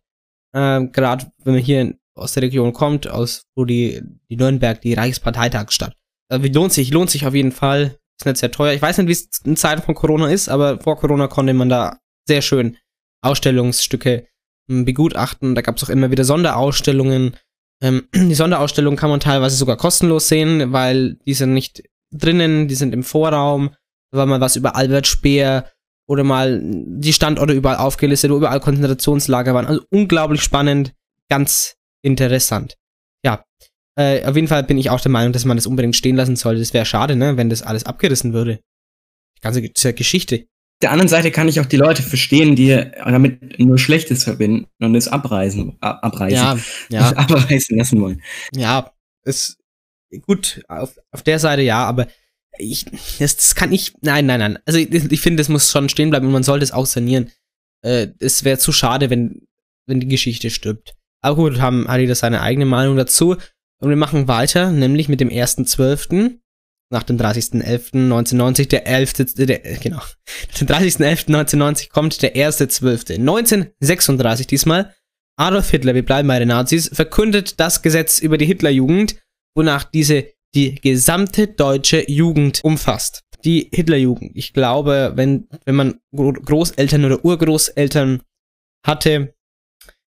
[0.54, 4.94] Ähm, Gerade wenn man hier aus der Region kommt, aus wo die, die Nürnberg, die
[4.94, 5.96] Reichsparteitagsstadt.
[6.30, 7.99] Also, lohnt sich, lohnt sich auf jeden Fall.
[8.20, 8.74] Ist nicht sehr teuer.
[8.74, 11.70] Ich weiß nicht, wie es in Zeiten von Corona ist, aber vor Corona konnte man
[11.70, 12.78] da sehr schön
[13.22, 14.28] Ausstellungsstücke
[14.70, 15.56] ähm, begutachten.
[15.56, 17.38] Da gab es auch immer wieder Sonderausstellungen.
[17.82, 22.76] Ähm, die Sonderausstellungen kann man teilweise sogar kostenlos sehen, weil die sind nicht drinnen, die
[22.76, 23.70] sind im Vorraum.
[24.12, 25.72] Da war mal was über Albert Speer
[26.08, 29.68] oder mal die Standorte überall aufgelistet, wo überall Konzentrationslager waren.
[29.68, 30.94] Also unglaublich spannend,
[31.30, 32.78] ganz interessant.
[33.24, 33.46] Ja,
[34.00, 36.38] äh, auf jeden Fall bin ich auch der Meinung, dass man das unbedingt stehen lassen
[36.38, 36.62] sollte.
[36.62, 38.62] Das wäre schade, ne, wenn das alles abgerissen würde.
[39.38, 39.62] Die ganze
[39.94, 40.46] Geschichte.
[40.82, 42.70] der anderen Seite kann ich auch die Leute verstehen, die
[43.04, 46.58] damit nur Schlechtes verbinden und es abreißen, ab, abreißen, Ja,
[46.90, 47.10] ja.
[47.18, 48.22] abreißen lassen wollen.
[48.56, 49.58] Ja, ist
[50.26, 52.08] gut, auf, auf der Seite ja, aber
[52.58, 52.86] ich,
[53.20, 54.60] das, das kann ich, nein, nein, nein.
[54.66, 57.32] Also ich, ich finde, das muss schon stehen bleiben und man sollte es auch sanieren.
[57.82, 59.42] Äh, es wäre zu schade, wenn,
[59.88, 60.96] wenn die Geschichte stirbt.
[61.22, 63.36] Aber gut, haben hat jeder seine eigene Meinung dazu.
[63.82, 66.38] Und wir machen weiter, nämlich mit dem 1.12.
[66.92, 69.14] nach dem 30.11.1990, der 11.
[69.36, 69.98] Der, genau.
[69.98, 73.16] Nach dem 30.11.1990 kommt der 1.12.
[73.20, 74.94] 1936 diesmal.
[75.38, 79.16] Adolf Hitler, wir bleiben bei den Nazis, verkündet das Gesetz über die Hitlerjugend,
[79.56, 83.22] wonach diese die gesamte deutsche Jugend umfasst.
[83.46, 84.32] Die Hitlerjugend.
[84.36, 88.22] Ich glaube, wenn, wenn man Gro- Großeltern oder Urgroßeltern
[88.86, 89.34] hatte,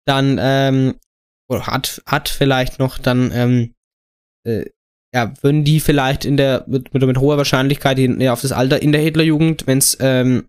[0.07, 0.95] dann, ähm,
[1.49, 3.75] oder hat, hat vielleicht noch, dann, ähm,
[4.45, 4.67] äh,
[5.15, 8.53] ja, würden die vielleicht in der, mit, mit, mit hoher Wahrscheinlichkeit in, ja, auf das
[8.53, 10.49] Alter in der Hitlerjugend, wenn es, ähm,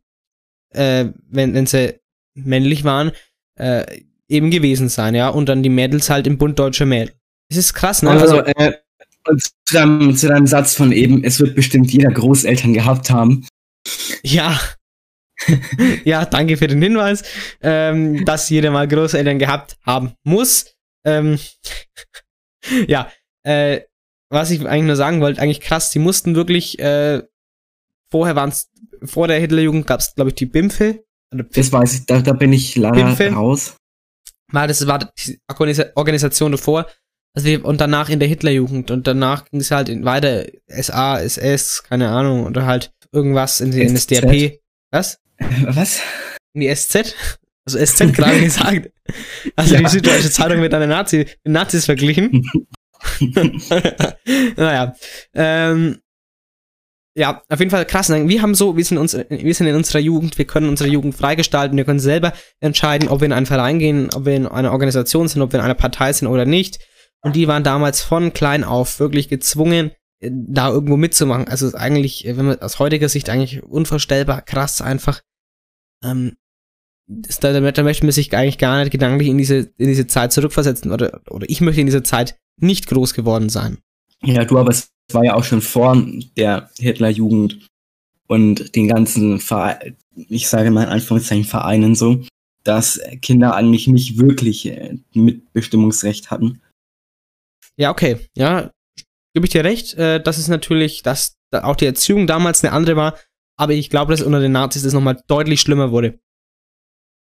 [0.72, 2.00] äh, wenn, wenn sie
[2.36, 3.12] männlich waren,
[3.56, 5.30] äh, eben gewesen sein, ja.
[5.30, 7.14] Und dann die Mädels halt im Bund Deutscher Mädel.
[7.50, 8.12] Es ist krass, ne?
[8.12, 8.74] Also, äh,
[9.28, 13.46] und zu deinem, zu deinem Satz von eben, es wird bestimmt jeder Großeltern gehabt haben.
[14.24, 14.60] Ja.
[16.04, 17.24] ja, danke für den Hinweis,
[17.62, 20.76] ähm, dass jeder mal Großeltern gehabt haben muss.
[21.06, 21.40] Ähm,
[22.88, 23.12] ja,
[23.44, 23.82] äh,
[24.30, 27.24] was ich eigentlich nur sagen wollte, eigentlich krass, die mussten wirklich, äh,
[28.12, 28.70] vorher waren es,
[29.04, 31.04] vor der Hitlerjugend gab es, glaube ich, die Bimpfe.
[31.32, 33.30] Das weiß ich, da, da bin ich leider Bimpfe.
[33.32, 33.76] raus.
[34.52, 36.88] War, das war die Organisa- Organisation davor.
[37.36, 38.90] Also wir, und danach in der Hitlerjugend.
[38.90, 43.72] Und danach ging es halt in, weiter SA, SS, keine Ahnung, oder halt irgendwas in
[43.72, 43.86] die.
[43.86, 44.60] NSDAP.
[44.92, 45.20] Was?
[45.40, 46.02] Was?
[46.54, 47.16] In die SZ?
[47.76, 48.92] Also SZ gerade gesagt.
[49.56, 49.82] Also Ja.
[49.82, 52.50] die Süddeutsche Zeitung wird an den Nazi, mit Nazis verglichen.
[54.58, 54.94] naja.
[55.34, 56.00] Ähm,
[57.16, 58.10] ja, auf jeden Fall krass.
[58.10, 61.16] Wir haben so, wir sind, uns, wir sind in unserer Jugend, wir können unsere Jugend
[61.16, 64.72] freigestalten, wir können selber entscheiden, ob wir in einen Verein gehen, ob wir in eine
[64.72, 66.80] Organisation sind, ob wir in einer Partei sind oder nicht.
[67.22, 71.48] Und die waren damals von klein auf wirklich gezwungen, da irgendwo mitzumachen.
[71.48, 75.22] Also ist eigentlich, wenn man aus heutiger Sicht eigentlich unvorstellbar krass einfach.
[76.04, 76.38] Ähm,
[77.10, 80.32] das, da, da möchte man sich eigentlich gar nicht gedanklich in diese, in diese Zeit
[80.32, 80.92] zurückversetzen.
[80.92, 83.80] Oder, oder ich möchte in dieser Zeit nicht groß geworden sein.
[84.24, 86.02] Ja, du, aber es war ja auch schon vor
[86.38, 87.68] der Hitlerjugend
[88.28, 92.24] und den ganzen Verein, ich sage mal in Anführungszeichen Vereinen so,
[92.64, 96.62] dass Kinder eigentlich nicht wirklich äh, Mitbestimmungsrecht hatten.
[97.76, 98.20] Ja, okay.
[98.36, 98.72] Ja,
[99.34, 99.96] gebe ich dir recht.
[99.96, 103.18] Äh, das ist natürlich, dass da auch die Erziehung damals eine andere war.
[103.58, 106.20] Aber ich glaube, dass unter den Nazis das nochmal deutlich schlimmer wurde.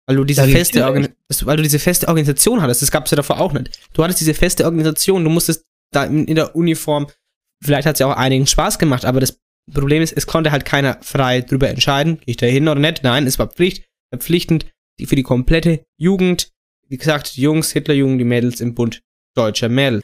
[0.07, 2.83] Weil du diese feste, weil du diese feste Organisation hattest.
[2.83, 3.79] Das gab es ja davor auch nicht.
[3.95, 5.25] Du hattest diese feste Organisation.
[5.25, 7.07] Du musstest da in, in der Uniform.
[7.63, 9.39] Vielleicht hat es ja auch einigen Spaß gemacht, aber das
[9.73, 13.03] Problem ist, es konnte halt keiner frei drüber entscheiden, gehe ich da hin oder nicht.
[13.03, 14.67] Nein, es war Pflicht, verpflichtend
[14.99, 16.53] die, für die komplette Jugend.
[16.87, 19.03] Wie gesagt, die Jungs, Hitlerjugend, die Mädels im Bund
[19.35, 20.03] deutscher Mädel.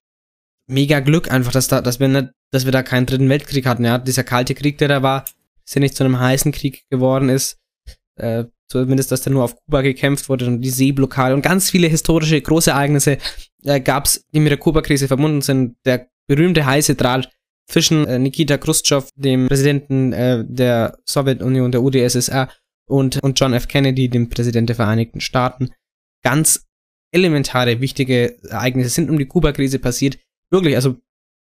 [0.72, 3.84] Mega Glück einfach, dass da, dass wir nicht, dass wir da keinen dritten Weltkrieg hatten.
[3.84, 5.24] Ja, dieser kalte Krieg, der da war,
[5.64, 7.58] ist ja nicht zu einem heißen Krieg geworden ist.
[8.16, 11.88] Äh, zumindest, dass da nur auf Kuba gekämpft wurde und die Seeblockade und ganz viele
[11.88, 13.18] historische Großereignisse
[13.64, 15.76] äh, gab es, die mit der Kuba-Krise verbunden sind.
[15.84, 17.30] Der berühmte heiße Draht
[17.68, 22.48] zwischen äh, Nikita Khrushchev, dem Präsidenten äh, der Sowjetunion, der UdSSR,
[22.88, 23.68] und, und John F.
[23.68, 25.70] Kennedy, dem Präsident der Vereinigten Staaten.
[26.22, 26.66] Ganz
[27.12, 30.18] elementare, wichtige Ereignisse sind um die Kuba-Krise passiert.
[30.52, 30.96] Wirklich, also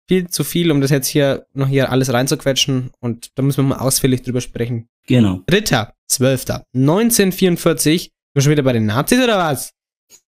[0.07, 2.91] viel zu viel, um das jetzt hier noch hier alles reinzuquetschen.
[2.99, 4.87] Und da müssen wir mal ausführlich drüber sprechen.
[5.07, 5.41] Genau.
[5.47, 8.03] Dritter, zwölfter, 1944.
[8.03, 9.71] Sind wir schon wieder bei den Nazis oder was?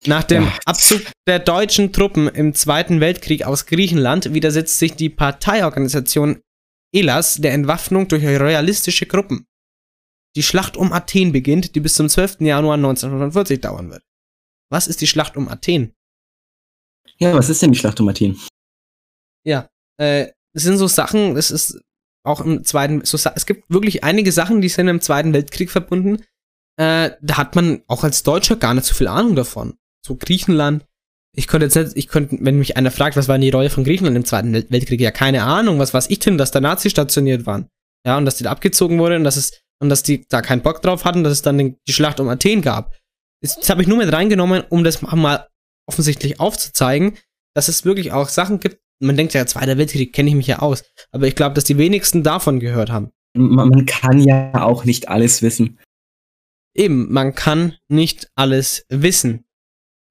[0.06, 0.58] Nach dem Ja.
[0.66, 6.42] Abzug der deutschen Truppen im Zweiten Weltkrieg aus Griechenland widersetzt sich die Parteiorganisation
[6.94, 9.46] ELAS der Entwaffnung durch royalistische Gruppen.
[10.36, 12.42] Die Schlacht um Athen beginnt, die bis zum 12.
[12.42, 14.04] Januar 1945 dauern wird.
[14.70, 15.94] Was ist die Schlacht um Athen?
[17.18, 18.40] Ja, was ist denn die Schlacht um Athen?
[19.46, 21.80] Ja, äh, es sind so Sachen, es ist
[22.26, 26.24] auch im Zweiten, so, es gibt wirklich einige Sachen, die sind im Zweiten Weltkrieg verbunden.
[26.78, 29.78] Äh, da hat man auch als Deutscher gar nicht so viel Ahnung davon.
[30.06, 30.86] So Griechenland.
[31.36, 33.70] Ich könnte jetzt nicht, ich könnte, wenn mich einer fragt, was war denn die Rolle
[33.70, 35.00] von Griechenland im Zweiten Wel- Weltkrieg?
[35.00, 35.80] Ja, keine Ahnung.
[35.80, 37.68] Was weiß ich denn, dass da Nazis stationiert waren?
[38.06, 40.62] Ja, und dass die da abgezogen wurde und dass es und dass die da keinen
[40.62, 42.98] Bock drauf hatten, dass es dann die Schlacht um Athen gab.
[43.42, 45.48] Das, das habe ich nur mit reingenommen, um das mal
[45.88, 47.18] offensichtlich aufzuzeigen,
[47.56, 48.82] dass es wirklich auch Sachen gibt.
[49.00, 51.78] Man denkt ja, Zweiter Weltkrieg kenne ich mich ja aus, aber ich glaube, dass die
[51.78, 53.12] wenigsten davon gehört haben.
[53.36, 55.80] Man, man kann ja auch nicht alles wissen.
[56.76, 59.46] Eben, man kann nicht alles wissen.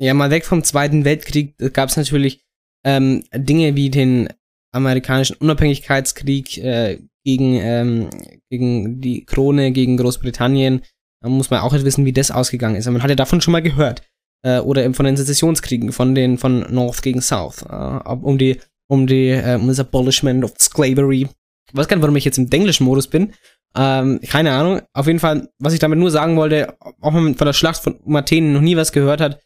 [0.00, 2.44] Ja, mal weg vom Zweiten Weltkrieg gab es natürlich
[2.84, 4.28] ähm, Dinge wie den
[4.72, 8.10] amerikanischen Unabhängigkeitskrieg äh, gegen, ähm,
[8.50, 10.82] gegen die Krone, gegen Großbritannien.
[11.20, 12.86] Da muss man auch nicht wissen, wie das ausgegangen ist.
[12.86, 14.02] Aber man hat ja davon schon mal gehört.
[14.44, 17.62] Äh, oder eben von den Sezessionskriegen, von den von North gegen South.
[17.62, 21.28] Äh, um die, um die, äh, um das Abolishment of Slavery.
[21.70, 23.34] Ich weiß gar nicht, warum ich jetzt im englischen Modus bin.
[23.76, 24.80] Ähm, keine Ahnung.
[24.92, 27.82] Auf jeden Fall, was ich damit nur sagen wollte, auch wenn man von der Schlacht
[27.82, 29.40] von Athen noch nie was gehört hat,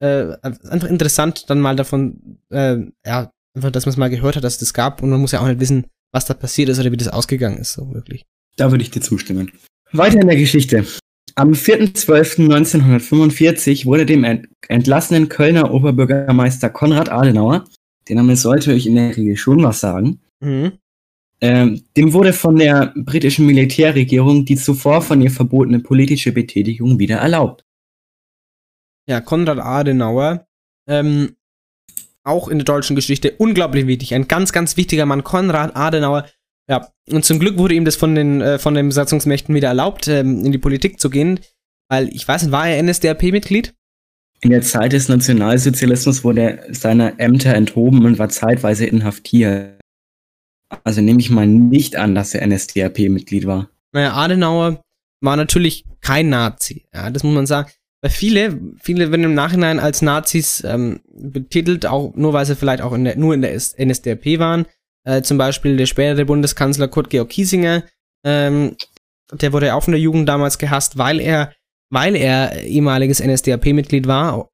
[0.00, 2.76] äh, einfach interessant, dann mal davon, äh,
[3.06, 5.32] ja, einfach, dass man es mal gehört hat, dass es das gab und man muss
[5.32, 8.24] ja auch nicht wissen, was da passiert ist oder wie das ausgegangen ist, so wirklich.
[8.56, 9.50] Da würde ich dir zustimmen.
[9.92, 10.84] Weiter in der Geschichte.
[11.34, 14.26] Am 4.12.1945 wurde dem
[14.68, 17.64] entlassenen Kölner Oberbürgermeister Konrad Adenauer,
[18.08, 20.72] der Name sollte euch in der Regel schon was sagen, mhm.
[21.40, 27.16] ähm, dem wurde von der britischen Militärregierung die zuvor von ihr verbotene politische Betätigung wieder
[27.16, 27.64] erlaubt.
[29.08, 30.46] Ja, Konrad Adenauer,
[30.88, 31.36] ähm,
[32.24, 34.14] auch in der deutschen Geschichte unglaublich wichtig.
[34.14, 36.26] Ein ganz, ganz wichtiger Mann, Konrad Adenauer.
[36.68, 40.06] Ja, und zum Glück wurde ihm das von den, äh, von den Besatzungsmächten wieder erlaubt,
[40.06, 41.40] ähm, in die Politik zu gehen.
[41.90, 43.74] Weil, ich weiß nicht, war er NSDAP-Mitglied?
[44.42, 49.80] In der Zeit des Nationalsozialismus wurde er seiner Ämter enthoben und war zeitweise inhaftiert.
[50.84, 53.70] Also nehme ich mal nicht an, dass er NSDAP-Mitglied war.
[53.92, 54.82] Naja, Adenauer
[55.20, 56.86] war natürlich kein Nazi.
[56.92, 57.70] Ja, das muss man sagen.
[58.00, 62.82] Weil viele, viele werden im Nachhinein als Nazis ähm, betitelt, auch nur weil sie vielleicht
[62.82, 64.66] auch in der, nur in der NSDAP waren.
[65.04, 67.84] Äh, zum Beispiel der spätere Bundeskanzler Kurt Georg Kiesinger,
[68.24, 68.76] ähm,
[69.32, 71.52] der wurde auch von der Jugend damals gehasst, weil er,
[71.92, 74.48] weil er ehemaliges NSDAP-Mitglied war,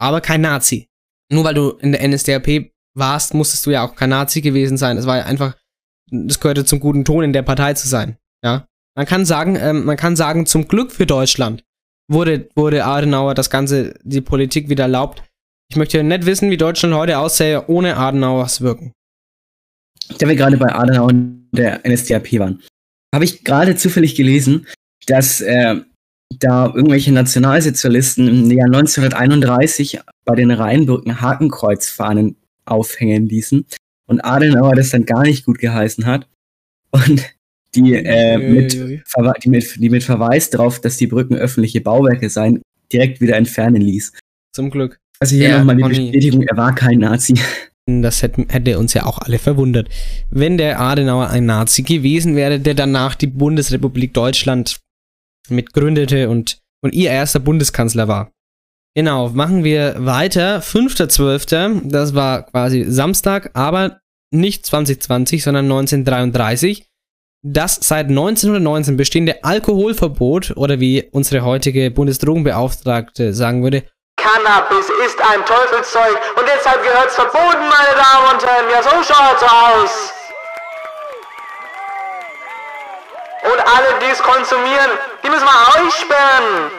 [0.00, 0.88] aber kein Nazi.
[1.30, 4.96] Nur weil du in der NSDAP warst, musstest du ja auch kein Nazi gewesen sein.
[4.96, 5.56] Es war ja einfach,
[6.10, 8.16] das gehörte zum guten Ton, in der Partei zu sein.
[8.42, 8.66] Ja,
[8.96, 11.62] man kann sagen, ähm, man kann sagen, zum Glück für Deutschland
[12.08, 15.22] wurde, wurde Adenauer das Ganze, die Politik wieder erlaubt.
[15.70, 18.92] Ich möchte nicht wissen, wie Deutschland heute aussähe ohne Adenauers Wirken.
[20.18, 22.62] Da wir gerade bei Adenauer und der NSDAP waren,
[23.14, 24.66] habe ich gerade zufällig gelesen,
[25.06, 25.76] dass äh,
[26.38, 33.66] da irgendwelche Nationalsozialisten im Jahr 1931 bei den Rheinbrücken Hakenkreuzfahnen aufhängen ließen
[34.06, 36.28] und Adenauer das dann gar nicht gut geheißen hat
[36.90, 37.24] und
[37.74, 42.62] die, äh, mit, die, mit, die mit Verweis darauf, dass die Brücken öffentliche Bauwerke seien,
[42.92, 44.12] direkt wieder entfernen ließ.
[44.52, 44.98] Zum Glück.
[45.20, 47.34] Also hier nochmal die Bestätigung, er war kein Nazi.
[47.86, 49.88] Das hätte, hätte uns ja auch alle verwundert.
[50.30, 54.80] Wenn der Adenauer ein Nazi gewesen wäre, der danach die Bundesrepublik Deutschland
[55.50, 58.30] mitgründete und, und ihr erster Bundeskanzler war.
[58.94, 60.60] Genau, machen wir weiter.
[60.60, 64.00] 5.12., das war quasi Samstag, aber
[64.32, 66.90] nicht 2020, sondern 1933
[67.42, 73.84] das seit 1919 bestehende Alkoholverbot oder wie unsere heutige Bundesdrogenbeauftragte sagen würde,
[74.16, 78.66] Cannabis ist ein Teufelszeug und deshalb gehört's verboten, meine Damen und Herren.
[78.70, 80.19] Ja, so schaut's aus.
[83.42, 84.90] Und alle, die es konsumieren,
[85.24, 86.70] die müssen wir aussperren.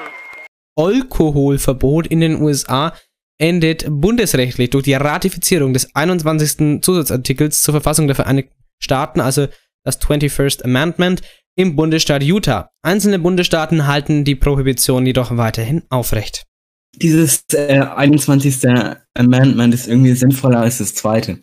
[0.76, 2.94] Alkoholverbot in den USA
[3.40, 6.82] endet bundesrechtlich durch die Ratifizierung des 21.
[6.82, 9.48] Zusatzartikels zur Verfassung der Vereinigten Staaten, also
[9.84, 11.22] das 21st Amendment,
[11.56, 12.70] im Bundesstaat Utah.
[12.84, 16.46] Einzelne Bundesstaaten halten die Prohibition jedoch weiterhin aufrecht.
[16.96, 18.68] Dieses äh, 21.
[19.14, 21.40] Amendment ist irgendwie sinnvoller als das zweite.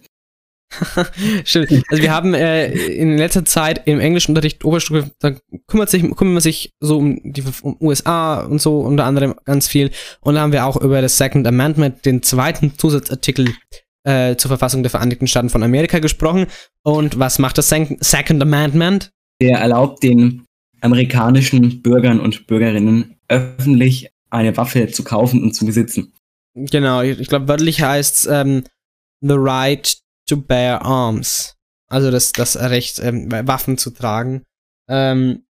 [1.45, 1.85] Stimmt.
[1.89, 5.33] Also wir haben äh, in letzter Zeit im Englischunterricht Oberstufe, da
[5.67, 9.69] kümmert sich, kümmert man sich so um die um USA und so unter anderem ganz
[9.69, 9.91] viel.
[10.21, 13.55] Und da haben wir auch über das Second Amendment, den zweiten Zusatzartikel
[14.05, 16.47] äh, zur Verfassung der Vereinigten Staaten von Amerika gesprochen.
[16.83, 19.11] Und was macht das Second Amendment?
[19.41, 20.45] Der erlaubt den
[20.81, 26.13] amerikanischen Bürgern und Bürgerinnen öffentlich eine Waffe zu kaufen und zu besitzen.
[26.55, 28.65] Genau, ich glaube wörtlich heißt es ähm,
[29.21, 29.99] the right
[30.29, 31.57] to bear arms.
[31.89, 34.45] Also das, das Recht, ähm, Waffen zu tragen.
[34.89, 35.45] Ähm,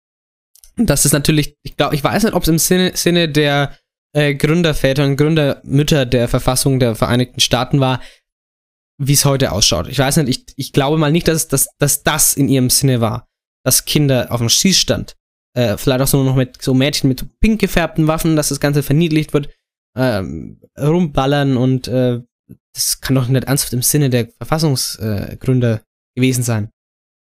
[0.77, 3.77] das ist natürlich, ich glaube, ich weiß nicht, ob es im Sinne, Sinne der
[4.13, 8.01] äh, Gründerväter und Gründermütter der Verfassung der Vereinigten Staaten war,
[8.99, 9.89] wie es heute ausschaut.
[9.89, 13.01] Ich weiß nicht, ich, ich glaube mal nicht, dass, dass, dass das in ihrem Sinne
[13.01, 13.29] war,
[13.65, 15.17] dass Kinder auf dem Schießstand,
[15.55, 18.83] äh, vielleicht auch so noch mit so Mädchen mit pink gefärbten Waffen, dass das Ganze
[18.83, 19.51] verniedlicht wird,
[19.97, 22.21] ähm, rumballern und äh,
[22.79, 25.79] das kann doch nicht ernsthaft im Sinne der Verfassungsgründer äh,
[26.17, 26.71] gewesen sein.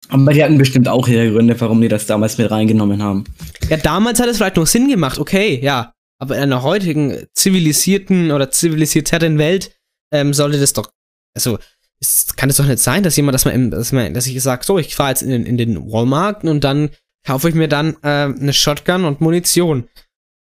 [0.09, 3.25] Aber die hatten bestimmt auch ihre Gründe, warum die das damals mit reingenommen haben.
[3.69, 5.93] Ja, damals hat es vielleicht noch Sinn gemacht, okay, ja.
[6.21, 9.73] Aber in einer heutigen zivilisierten oder zivilisierteren Welt
[10.13, 10.91] ähm, sollte das doch,
[11.37, 11.59] also
[12.01, 14.41] es kann es doch nicht sein, dass jemand, dass man, im, dass, man dass ich
[14.43, 16.91] sage, so, ich fahre jetzt in, den- in den Walmart und dann
[17.27, 19.89] kaufe ich mir dann äh, eine Shotgun und Munition.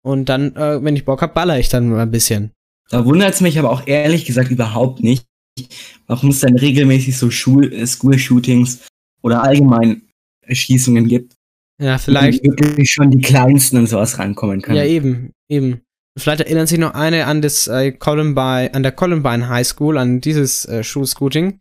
[0.05, 2.53] Und dann, äh, wenn ich Bock hab, baller ich dann mal ein bisschen.
[2.91, 5.27] Da wundert es mich aber auch ehrlich gesagt überhaupt nicht,
[6.07, 8.87] warum es dann regelmäßig so äh, School-Shootings
[9.23, 10.03] oder allgemein
[10.43, 11.35] Erschießungen gibt.
[11.81, 12.45] Ja, vielleicht.
[12.45, 14.79] Wo wirklich schon die Kleinsten und sowas rankommen können.
[14.79, 15.83] Ja, eben, eben.
[16.19, 20.21] Vielleicht erinnern sich noch eine an das äh, Columbine, an der Columbine High School, an
[20.21, 21.61] dieses äh, Schulscooting.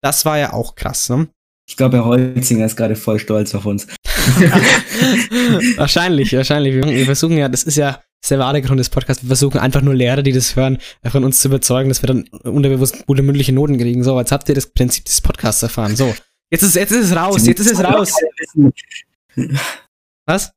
[0.00, 1.28] Das war ja auch krass, ne?
[1.68, 3.86] Ich glaube, Herr Holzinger ist gerade voll stolz auf uns.
[5.76, 6.74] wahrscheinlich, wahrscheinlich.
[6.84, 9.24] Wir versuchen ja, das ist ja das ist der wahre Grund des Podcasts.
[9.24, 12.28] Wir versuchen einfach nur Lehrer, die das hören, von uns zu überzeugen, dass wir dann
[12.44, 14.04] unterbewusst gute mündliche Noten kriegen.
[14.04, 15.96] So, jetzt habt ihr das Prinzip des Podcasts erfahren.
[15.96, 16.14] So,
[16.48, 18.12] jetzt ist, jetzt ist es raus, jetzt ist es raus.
[20.26, 20.52] Was?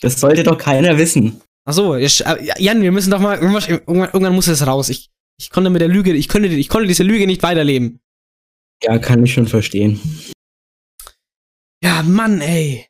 [0.00, 1.42] Das sollte doch keiner wissen.
[1.66, 2.08] Ach so, äh,
[2.56, 4.88] Jan, wir müssen doch mal, irgendwann, irgendwann muss es raus.
[4.88, 8.00] Ich, ich konnte mit der Lüge, ich konnte, ich konnte diese Lüge nicht weiterleben.
[8.82, 10.00] Ja, kann ich schon verstehen.
[11.84, 12.86] Ja, Mann, ey.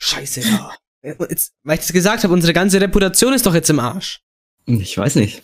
[0.00, 0.74] Scheiße, ja.
[1.02, 4.20] Jetzt, weil ich das gesagt habe, unsere ganze Reputation ist doch jetzt im Arsch.
[4.66, 5.42] Ich weiß nicht.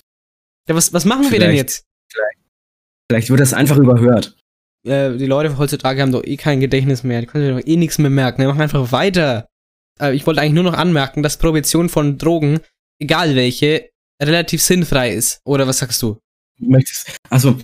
[0.69, 1.85] Ja, was, was machen wir denn Vielleicht- jetzt?
[3.11, 4.37] Vielleicht wird das einfach überhört.
[4.87, 7.21] Äh, die Leute heutzutage haben doch eh kein Gedächtnis mehr.
[7.21, 8.41] Die können sich doch eh nichts mehr merken.
[8.43, 9.47] Wir machen einfach weiter.
[10.01, 12.61] Äh, ich wollte eigentlich nur noch anmerken, dass Prohibition von Drogen,
[12.99, 13.91] egal welche,
[14.23, 15.41] relativ sinnfrei ist.
[15.45, 16.19] Oder was sagst du?
[16.59, 17.59] Möchtest, also,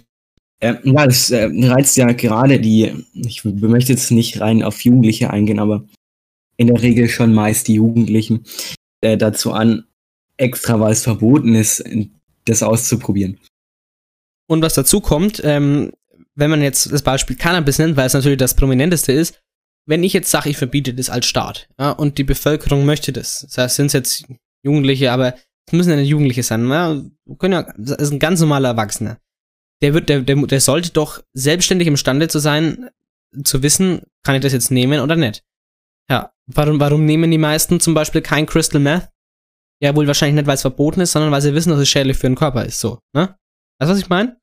[0.61, 5.31] äh, ja, das äh, reizt ja gerade die, ich möchte jetzt nicht rein auf Jugendliche
[5.31, 5.85] eingehen, aber
[6.61, 8.45] in der Regel schon meist die Jugendlichen
[9.01, 9.85] äh, dazu an,
[10.37, 11.83] extra weil es verboten ist,
[12.45, 13.39] das auszuprobieren.
[14.47, 15.93] Und was dazu kommt, ähm,
[16.35, 19.41] wenn man jetzt das Beispiel Cannabis nennt, weil es natürlich das prominenteste ist,
[19.87, 23.41] wenn ich jetzt sage, ich verbiete das als Staat, ja, und die Bevölkerung möchte das,
[23.41, 24.25] das heißt, sind es jetzt
[24.63, 25.37] Jugendliche, aber
[25.67, 27.03] es müssen ja nicht Jugendliche sein, ja,
[27.39, 29.19] können ja, das ist ein ganz normaler Erwachsener.
[29.81, 32.91] Der wird, der, der, der sollte doch selbstständig imstande zu sein,
[33.45, 35.43] zu wissen, kann ich das jetzt nehmen oder nicht.
[36.11, 39.09] Ja, warum, warum nehmen die meisten zum Beispiel kein Crystal Meth?
[39.81, 42.19] Ja, wohl wahrscheinlich nicht, weil es verboten ist, sondern weil sie wissen, dass es schädlich
[42.19, 43.37] für den Körper ist, so, ne?
[43.79, 44.37] Weißt du, was ich meine?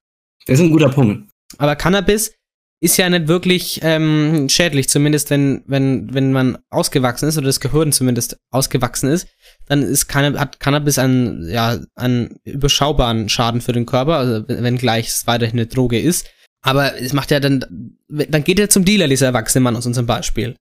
[0.47, 1.29] Das ist ein guter Punkt.
[1.57, 2.33] Aber Cannabis
[2.79, 7.59] ist ja nicht wirklich ähm, schädlich, zumindest wenn, wenn, wenn man ausgewachsen ist oder das
[7.59, 9.27] Gehirn zumindest ausgewachsen ist,
[9.65, 15.07] dann ist Canna hat Cannabis einen, ja, einen überschaubaren Schaden für den Körper, also wenngleich
[15.07, 16.27] es weiterhin eine Droge ist.
[16.61, 20.07] Aber es macht ja dann, dann geht er zum Dealer, dieser erwachsene Mann aus unserem
[20.07, 20.55] Beispiel.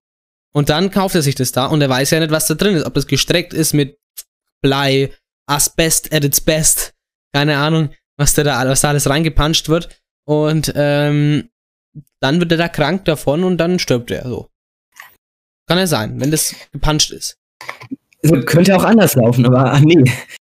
[0.55, 2.76] Und dann kauft er sich das da und er weiß ja nicht, was da drin
[2.76, 3.99] ist, ob das gestreckt ist mit
[4.62, 5.12] Blei,
[5.47, 6.94] Asbest at its best,
[7.32, 10.01] keine Ahnung, was da, da, was da alles reingepanscht wird.
[10.26, 11.51] Und ähm,
[12.20, 14.51] dann wird er da krank davon und dann stirbt er so.
[15.68, 17.38] Kann ja sein, wenn das gepanscht ist.
[18.22, 20.11] Also, könnte auch anders laufen, aber nee.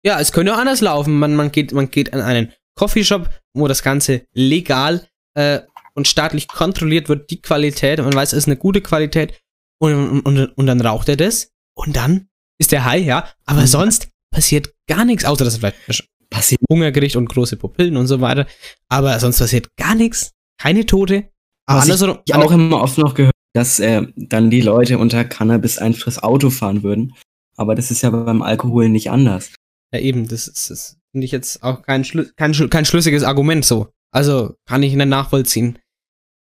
[0.04, 1.18] Ja, es könnte auch anders laufen.
[1.18, 5.60] Man, man, geht, man geht an einen Coffeeshop, wo das Ganze legal äh,
[5.94, 9.34] und staatlich kontrolliert wird, die Qualität, man weiß, es ist eine gute Qualität,
[9.80, 12.28] und, und, und dann raucht er das, und dann
[12.60, 17.16] ist der high, ja, aber sonst passiert gar nichts, außer dass er vielleicht passiert Hungergericht
[17.16, 18.46] und große Pupillen und so weiter,
[18.88, 21.28] aber sonst passiert gar nichts, keine Tote.
[21.66, 25.24] Aber Was andersrum- ich auch immer oft noch gehört, dass äh, dann die Leute unter
[25.24, 27.14] Cannabis einfaches Auto fahren würden.
[27.56, 29.52] Aber das ist ja beim Alkohol nicht anders.
[29.92, 33.64] Ja, eben, das ist, das finde ich jetzt auch kein, schlü kein, kein schlüssiges Argument
[33.64, 33.88] so.
[34.12, 35.78] Also, kann ich nicht nachvollziehen.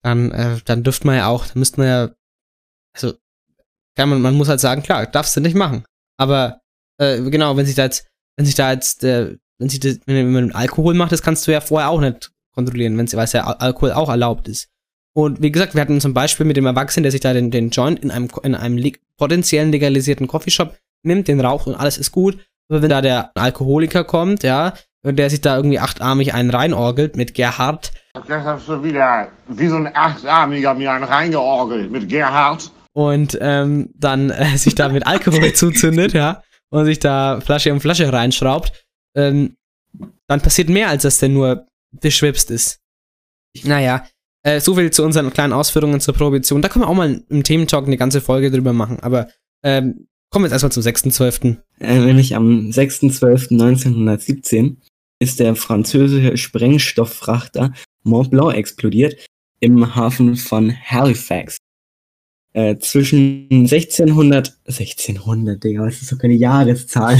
[0.04, 2.10] Dann, äh, dann dürfte man ja auch, dann müsste man ja,
[3.04, 3.16] also,
[3.98, 5.84] kann man, man muss halt sagen, klar, darfst du nicht machen.
[6.20, 6.62] Aber,
[7.00, 10.32] äh, genau, wenn sich da jetzt, wenn sich da jetzt, äh, wenn sich das, wenn
[10.32, 13.46] man Alkohol macht, das kannst du ja vorher auch nicht kontrollieren, wenn weil es ja
[13.46, 14.70] Al- Alkohol auch erlaubt ist.
[15.16, 17.72] Und wie gesagt, wir hatten zum Beispiel mit dem Erwachsenen, der sich da den, den
[17.72, 22.12] Joint in einem, in einem leg potenziellen legalisierten Coffeeshop nimmt, den raucht und alles ist
[22.12, 22.38] gut.
[22.70, 24.74] Aber wenn da der Alkoholiker kommt, ja,
[25.04, 29.68] und der sich da irgendwie achtarmig einen reinorgelt mit Gerhard, Das hast du wieder wie
[29.68, 32.72] so ein Achtarmiger mir einen reingeorgelt mit Gerhard.
[32.98, 37.80] Und ähm, dann äh, sich da mit Alkohol zuzündet, ja, und sich da Flasche um
[37.80, 38.72] Flasche reinschraubt,
[39.16, 39.56] ähm,
[40.28, 42.80] dann passiert mehr, als dass der nur beschwipst ist.
[43.64, 44.08] Naja,
[44.44, 46.64] äh, so viel zu unseren kleinen Ausführungen zur Prohibition.
[46.64, 49.28] Da können wir auch mal im Thementalk eine ganze Folge drüber machen, aber
[49.64, 51.58] ähm, kommen wir jetzt erstmal zum 6.12.
[51.80, 54.78] Äh, nämlich am 6.12.1917
[55.20, 57.74] ist der französische Sprengstofffrachter
[58.04, 59.24] Mont Blanc explodiert
[59.60, 61.58] im Hafen von Halifax.
[62.58, 67.16] Äh, zwischen 1600, 1600, Digga, was ist so keine Jahreszahl?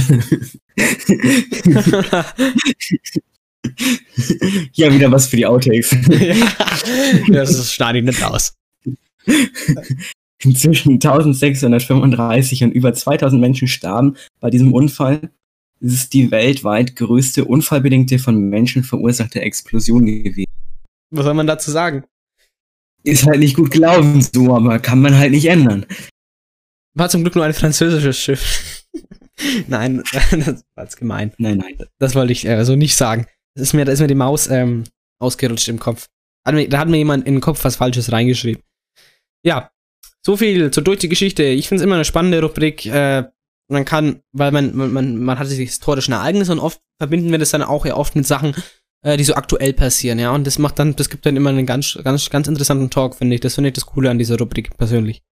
[4.72, 5.92] ja, wieder was für die Outtakes.
[7.28, 8.56] ja, das schneide ich nicht raus.
[10.42, 15.30] Inzwischen 1635 und über 2000 Menschen starben bei diesem Unfall.
[15.80, 20.50] Es ist die weltweit größte unfallbedingte von Menschen verursachte Explosion gewesen.
[21.12, 22.02] Was soll man dazu sagen?
[23.04, 25.86] Ist halt nicht gut gelaufen so, aber kann man halt nicht ändern.
[26.94, 28.84] War zum Glück nur ein französisches Schiff.
[29.68, 31.32] nein, das war jetzt gemein.
[31.38, 31.76] Nein, nein.
[31.98, 33.26] Das wollte ich äh, so nicht sagen.
[33.54, 34.84] Das ist mir, da ist mir die Maus ähm,
[35.20, 36.08] ausgerutscht im Kopf.
[36.46, 38.62] Hat mir, da hat mir jemand in den Kopf was Falsches reingeschrieben.
[39.44, 39.70] Ja,
[40.24, 41.44] so viel zur durch die Geschichte.
[41.44, 42.86] Ich finde es immer eine spannende Rubrik.
[42.86, 43.24] Äh,
[43.70, 47.38] man kann, weil man, man, man, man hat die historischen Ereignisse und oft verbinden wir
[47.38, 48.54] das dann auch ja oft mit Sachen,
[49.02, 50.32] äh, die so aktuell passieren, ja.
[50.32, 53.34] Und das macht dann, das gibt dann immer einen ganz, ganz, ganz interessanten Talk, finde
[53.34, 53.40] ich.
[53.40, 55.22] Das finde ich das Coole an dieser Rubrik persönlich.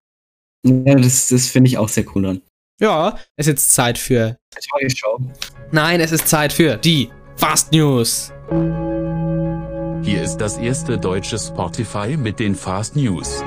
[0.64, 2.42] Ja, das, das finde ich auch sehr cool an.
[2.80, 4.38] Ja, es ist jetzt Zeit für.
[4.50, 5.20] Tagesschau.
[5.72, 8.32] Nein, es ist Zeit für die Fast News.
[10.02, 13.42] Hier ist das erste deutsche Spotify mit den Fast News.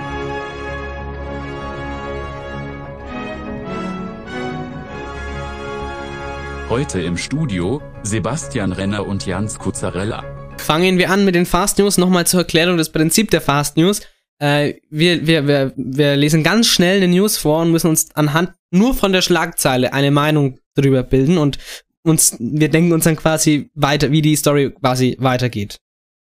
[6.70, 10.24] Heute im Studio Sebastian Renner und Jans Kuzzarella.
[10.60, 11.98] Fangen wir an mit den Fast News.
[11.98, 14.02] Nochmal zur Erklärung des Prinzip der Fast News.
[14.38, 18.54] Äh, wir, wir, wir, wir lesen ganz schnell eine News vor und müssen uns anhand
[18.70, 21.58] nur von der Schlagzeile eine Meinung drüber bilden und
[22.04, 25.80] uns, wir denken uns dann quasi weiter, wie die Story quasi weitergeht.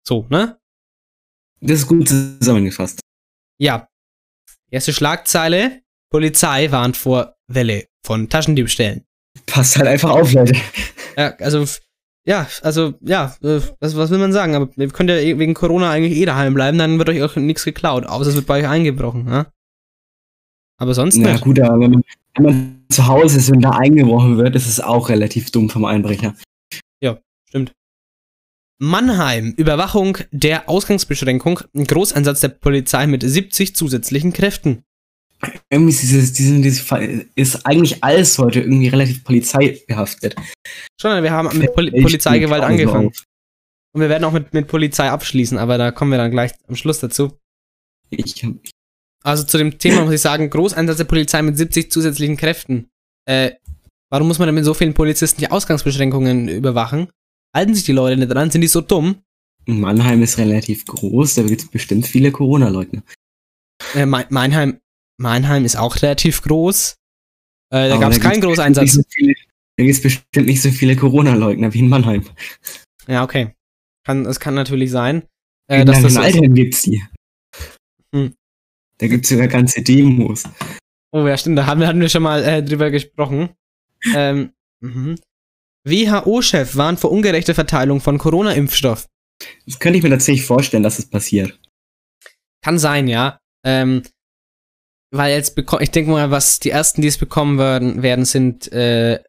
[0.06, 0.60] So, ne?
[1.62, 3.00] Das ist gut zusammengefasst.
[3.56, 3.88] Ja.
[4.70, 5.80] Erste Schlagzeile.
[6.10, 9.05] Polizei warnt vor Welle von Taschendiebstählen.
[9.44, 10.54] Passt halt einfach auf, Leute.
[11.16, 11.64] Ja, also,
[12.26, 14.54] ja, also, ja, äh, was, was will man sagen?
[14.54, 17.36] Aber ihr könnt ja eh wegen Corona eigentlich eh daheim bleiben, dann wird euch auch
[17.36, 19.46] nichts geklaut, außer es wird bei euch eingebrochen, ne?
[20.78, 21.44] Aber sonst Na nicht.
[21.44, 22.02] gut, aber wenn man,
[22.34, 25.84] wenn man zu Hause ist und da eingebrochen wird, ist es auch relativ dumm vom
[25.84, 26.34] Einbrecher.
[27.00, 27.18] Ja,
[27.48, 27.72] stimmt.
[28.78, 34.82] Mannheim, Überwachung der Ausgangsbeschränkung, ein Großeinsatz der Polizei mit 70 zusätzlichen Kräften.
[35.70, 36.84] Irgendwie ist, dieses, dieses,
[37.34, 40.34] ist eigentlich alles heute irgendwie relativ polizeibehaftet.
[41.00, 43.08] Schon, wir haben mit Ich Polizeigewalt angefangen.
[43.08, 43.24] auf.
[43.94, 46.76] Und wir werden auch mit, mit Polizei abschließen, aber da kommen wir dann gleich am
[46.76, 47.38] Schluss dazu.
[48.10, 48.46] Ich,
[49.22, 52.88] Also zu dem Thema muss ich sagen, Großeinsatz der Polizei mit 70 zusätzlichen Kräften.
[53.28, 53.52] Äh,
[54.10, 57.08] warum muss man denn mit so vielen Polizisten die Ausgangsbeschränkungen überwachen?
[57.54, 58.50] Halten sich die Leute nicht dran?
[58.50, 59.22] Sind die so dumm?
[59.66, 63.02] Mannheim ist relativ groß, da gibt es bestimmt viele Corona-Leugner.
[63.94, 64.26] Äh, Mein-
[65.18, 66.96] Meinheim ist auch relativ groß.
[67.70, 68.92] Äh, da gab es keinen Großeinsatz.
[68.92, 69.34] So viele,
[69.76, 72.24] da gibt es bestimmt nicht so viele Corona-Leugner wie in Mannheim.
[73.06, 73.54] Ja, okay.
[74.04, 75.24] Kann, das kann natürlich sein.
[75.68, 77.02] Äh, in dass das Altheim gibt's die.
[78.14, 78.34] Hm.
[78.98, 80.44] Da gibt's sogar ganze Demos.
[81.12, 83.50] Oh ja, stimmt, da haben wir, hatten wir schon mal äh, drüber gesprochen.
[84.14, 85.16] Ähm, mhm.
[85.84, 89.06] WHO-Chef warnt vor ungerechter Verteilung von Corona-Impfstoff.
[89.66, 91.58] Das könnte ich mir tatsächlich vorstellen, dass es passiert.
[92.62, 93.38] Kann sein, ja.
[93.64, 94.02] Ähm,
[95.16, 98.70] weil jetzt bekommen, ich denke mal, was die ersten, die es bekommen werden, werden sind
[98.72, 99.22] äh,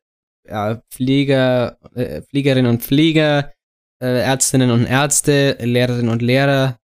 [0.47, 3.53] ja, Pfleger, äh, Pflegerinnen und Pfleger,
[4.01, 6.77] äh, Ärztinnen und Ärzte, Lehrerinnen und Lehrer.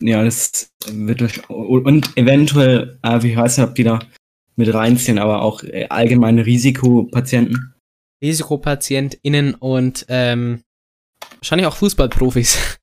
[0.00, 4.00] Ja, das wird wahrsch- und eventuell, äh, ich weiß nicht, ob die da
[4.56, 7.74] mit reinziehen, aber auch äh, allgemeine Risikopatienten.
[8.22, 10.62] RisikopatientInnen und ähm,
[11.38, 12.78] wahrscheinlich auch Fußballprofis.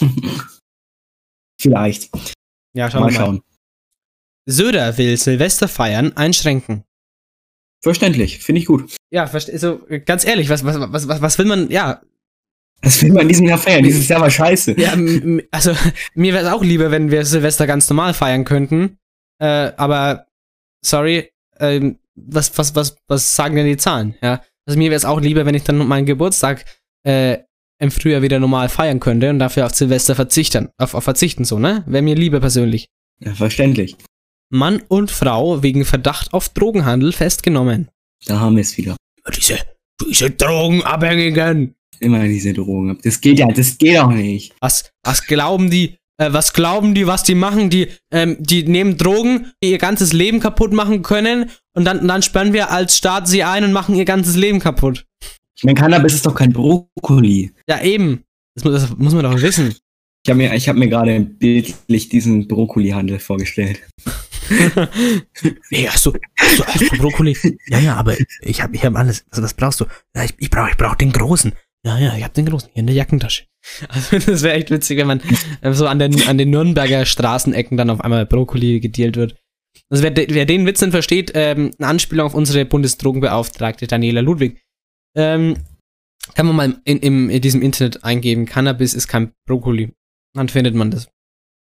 [1.60, 2.34] Vielleicht.
[2.74, 3.24] Ja, schauen Mal wir mal.
[3.26, 3.42] schauen.
[4.46, 6.84] Söder will Silvester feiern einschränken.
[7.82, 8.96] Verständlich, finde ich gut.
[9.10, 12.02] Ja, also ganz ehrlich, was, was, was, was, was will man, ja,
[12.80, 13.84] Das will man in diesem Jahr feiern.
[13.84, 14.78] Dieses Jahr war scheiße.
[14.80, 14.94] ja,
[15.50, 15.72] also
[16.14, 18.98] mir wäre es auch lieber, wenn wir Silvester ganz normal feiern könnten.
[19.40, 20.26] Äh, aber
[20.84, 24.16] sorry, ähm, was, was, was, was sagen denn die Zahlen?
[24.22, 26.64] Ja, also mir wäre es auch lieber, wenn ich dann meinen Geburtstag
[27.04, 27.38] äh,
[27.78, 31.58] im Frühjahr wieder normal feiern könnte und dafür auf Silvester verzichten, auf, auf verzichten so,
[31.58, 31.84] ne?
[31.86, 32.88] Wäre mir lieber persönlich.
[33.20, 33.96] Ja, verständlich.
[34.50, 37.88] Mann und Frau wegen Verdacht auf Drogenhandel festgenommen.
[38.26, 38.96] Da haben wir es wieder.
[39.36, 39.58] Diese,
[40.08, 41.74] diese Drogenabhängigen.
[42.00, 42.98] Immer diese Drogen.
[43.02, 44.54] Das geht ja, das geht auch nicht.
[44.60, 47.70] Was, was glauben die, äh, was glauben die, was die machen?
[47.70, 52.22] Die, ähm, die nehmen Drogen, die ihr ganzes Leben kaputt machen können und dann, dann
[52.22, 55.06] sperren wir als Staat sie ein und machen ihr ganzes Leben kaputt.
[55.58, 57.52] Ich meine, Cannabis ist doch kein Brokkoli.
[57.68, 58.22] Ja, eben.
[58.54, 59.74] Das, muss- das muss man doch wissen.
[60.24, 63.80] Ich habe mir, ich hab mir gerade bildlich diesen Brokkolihandel vorgestellt.
[65.70, 67.36] Nee, hast du, hast du, hast du Brokkoli?
[67.68, 69.24] Ja, ja, aber ich hab, ich hab alles.
[69.30, 69.84] Also, was brauchst du?
[70.16, 71.52] Ja, ich, ich brauch, ich brauch den großen.
[71.84, 73.44] Ja, ja, ich hab den großen hier in der Jackentasche.
[73.88, 75.20] Also, das wäre echt witzig, wenn man
[75.60, 79.36] äh, so an den, an den Nürnberger Straßenecken dann auf einmal Brokkoli gedealt wird.
[79.90, 84.62] Also, wer, wer den Witz denn versteht, ähm, eine Anspielung auf unsere Bundesdrogenbeauftragte Daniela Ludwig.
[85.18, 85.56] Ähm,
[86.34, 89.92] kann man mal in, im, in diesem Internet eingeben, Cannabis ist kein Brokkoli.
[90.34, 91.08] Dann findet man das.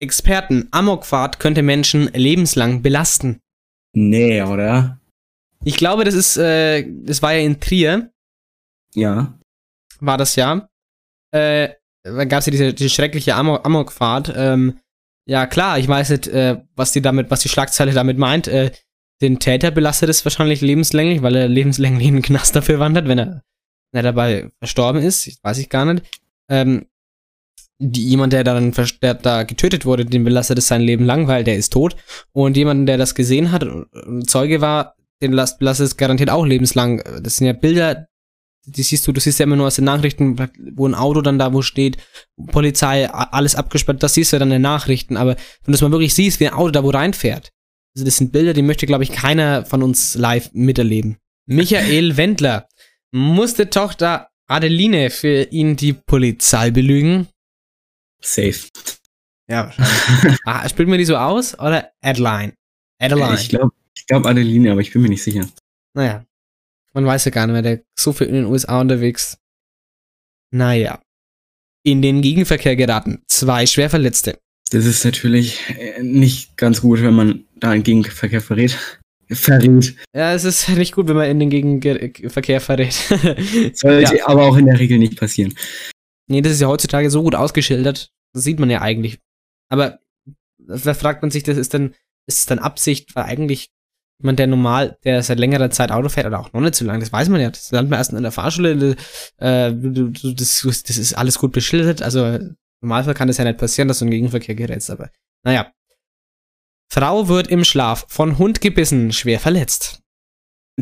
[0.00, 3.40] Experten, Amokfahrt könnte Menschen lebenslang belasten.
[3.94, 4.98] Nee, oder?
[5.64, 8.11] Ich glaube, das ist, äh, das war ja in Trier,
[8.94, 9.38] Ja.
[10.00, 10.68] war das ja.
[11.32, 11.68] Äh,
[12.05, 14.32] da gab es ja diese, diese schreckliche Amok Amokfahrt.
[14.34, 14.80] Ähm,
[15.28, 18.48] ja, klar, ich weiß nicht, äh, was die damit, was die Schlagzeile damit meint.
[18.48, 18.72] Äh,
[19.23, 23.18] den Täter belastet es wahrscheinlich lebenslänglich, weil er lebenslänglich in den Knast dafür wandert, wenn
[23.18, 23.43] er,
[23.93, 25.39] wenn er dabei verstorben ist.
[25.43, 26.05] Weiß ich gar nicht.
[26.51, 26.87] Ähm,
[27.79, 31.45] die, jemand, der dann der da getötet wurde, den belastet es sein Leben lang, weil
[31.45, 31.97] der ist tot.
[32.33, 36.45] Und jemand, der das gesehen hat und Zeuge war, den last- belastet es garantiert auch
[36.45, 37.03] lebenslang.
[37.23, 38.09] Das sind ja Bilder,
[38.66, 40.37] die siehst du, du siehst ja immer nur aus den Nachrichten,
[40.75, 41.97] wo ein Auto dann da wo steht,
[42.53, 45.91] Polizei, alles abgesperrt, das siehst du dann in den Nachrichten, aber wenn du es mal
[45.91, 47.51] wirklich siehst, wie ein Auto da wo reinfährt,
[47.95, 51.18] also das sind Bilder, die möchte, glaube ich, keiner von uns live miterleben.
[51.47, 52.68] Michael Wendler
[53.12, 57.28] musste Tochter Adeline für ihn die Polizei belügen.
[58.22, 58.68] Safe.
[59.51, 60.38] Ja, wahrscheinlich.
[60.45, 62.55] ah, spielt man die so aus oder Adeline?
[62.99, 63.34] Adeline.
[63.34, 65.49] Ich glaube ich glaub Adeline, aber ich bin mir nicht sicher.
[65.95, 66.24] Naja.
[66.95, 69.38] Man weiß ja gar nicht mehr, der ist so viel in den USA unterwegs.
[70.51, 71.01] Naja.
[71.84, 73.22] In den Gegenverkehr geraten.
[73.28, 74.38] Zwei Schwerverletzte.
[74.73, 78.79] Das ist natürlich äh, nicht ganz gut, wenn man da einen Gegenverkehr verrät.
[79.31, 79.95] Verrät.
[80.14, 82.93] Ja, es ist nicht gut, wenn man in den Gegenverkehr verrät.
[83.75, 84.27] Sollte ja.
[84.27, 85.55] aber auch in der Regel nicht passieren.
[86.27, 88.11] Nee, das ist ja heutzutage so gut ausgeschildert.
[88.33, 89.18] Das sieht man ja eigentlich.
[89.68, 89.99] Aber
[90.59, 91.95] da fragt man sich, das ist dann,
[92.27, 93.68] ist es dann Absicht, weil eigentlich
[94.20, 97.01] jemand, der normal, der seit längerer Zeit Auto fährt oder auch noch nicht so lange,
[97.01, 97.51] das weiß man ja.
[97.51, 98.97] Das lernt man erst in der Fahrschule.
[99.37, 102.01] Äh, das, das ist alles gut beschildert.
[102.01, 102.39] Also
[102.83, 105.11] Normalfall kann das ja nicht passieren, dass du in den Gegenverkehr gerätst, aber
[105.45, 105.72] naja.
[106.93, 110.03] Frau wird im Schlaf von Hund gebissen, schwer verletzt.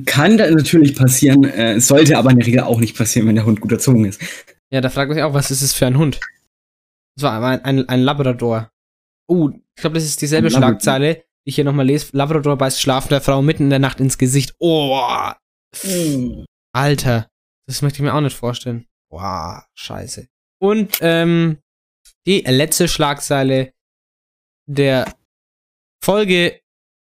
[0.07, 3.45] Kann da natürlich passieren, äh, sollte aber in der Regel auch nicht passieren, wenn der
[3.45, 4.21] Hund gut erzogen ist.
[4.73, 6.21] Ja, da fragt man sich auch, was ist es für ein Hund?
[7.17, 8.71] Das war ein, ein, ein Labrador.
[9.29, 10.71] Oh, ich glaube, das ist dieselbe Ein Labrador.
[10.81, 12.09] Schlagzeile, die ich hier nochmal lese.
[12.13, 14.55] Labrador beißt schlafender Frau mitten in der Nacht ins Gesicht.
[14.59, 14.99] Oh,
[16.73, 17.29] Alter.
[17.67, 18.87] Das möchte ich mir auch nicht vorstellen.
[19.11, 20.29] Wow, scheiße.
[20.61, 21.59] Und ähm,
[22.27, 23.73] die letzte Schlagzeile
[24.69, 25.13] der
[26.03, 26.61] Folge,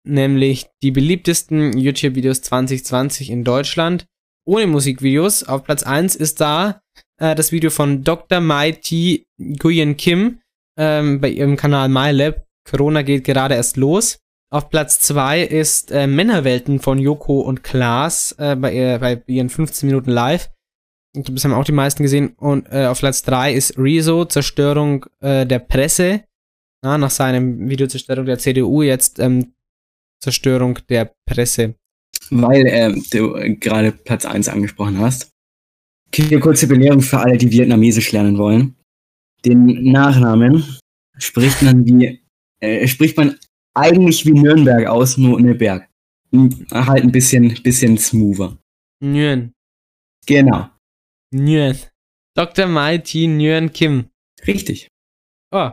[0.07, 4.07] nämlich die beliebtesten YouTube-Videos 2020 in Deutschland
[4.47, 5.45] ohne Musikvideos.
[5.45, 6.83] Auf Platz 1 ist da
[7.19, 8.41] äh, das Video von Dr.
[8.41, 10.41] Mighty Nguyen Kim
[10.79, 12.45] ähm, bei ihrem Kanal MyLab.
[12.69, 14.19] Corona geht gerade erst los.
[14.53, 19.49] Auf Platz 2 ist äh, Männerwelten von Joko und Klaas äh, bei, ihr, bei ihren
[19.49, 20.51] 15 Minuten live.
[21.15, 22.35] Glaube, das haben auch die meisten gesehen.
[22.37, 26.25] Und äh, auf Platz 3 ist Rezo, Zerstörung äh, der Presse.
[26.85, 29.55] Ja, nach seinem Video Zerstörung der CDU jetzt ähm,
[30.21, 31.77] Zerstörung der Presse.
[32.31, 35.31] Weil äh, du äh, gerade Platz 1 angesprochen hast.
[36.15, 38.77] Hier kurze Belehrung für alle, die Vietnamesisch lernen wollen.
[39.45, 40.65] Den Nachnamen
[41.19, 42.21] spricht man wie,
[42.61, 43.37] äh, spricht man
[43.75, 45.89] eigentlich wie Nürnberg aus, nur ohne Berg.
[46.33, 48.57] Hm, Halt ein bisschen, bisschen smoother.
[49.03, 49.53] Nguyen.
[50.27, 50.71] Genau.
[51.35, 51.79] Nguyen.
[52.35, 52.67] Dr.
[52.67, 54.11] Mighty Nguyen Kim.
[54.47, 54.89] Richtig.
[55.51, 55.71] Oh.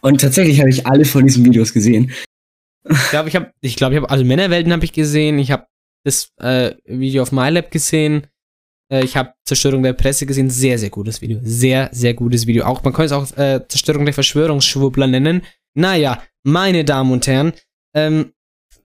[0.00, 2.12] Und tatsächlich habe ich alle von diesen Videos gesehen.
[2.88, 5.38] Ich glaube, ich habe, ich glaube, ich habe alle Männerwelten habe ich gesehen.
[5.38, 5.66] Ich habe
[6.04, 8.26] das äh, Video auf MyLab gesehen.
[8.92, 10.50] Äh, ich habe Zerstörung der Presse gesehen.
[10.50, 11.40] Sehr, sehr gutes Video.
[11.42, 12.64] Sehr, sehr gutes Video.
[12.64, 15.42] Auch man könnte es auch äh, Zerstörung der Verschwörungsschwurbler nennen.
[15.74, 17.52] Naja, meine Damen und Herren,
[17.94, 18.32] ähm,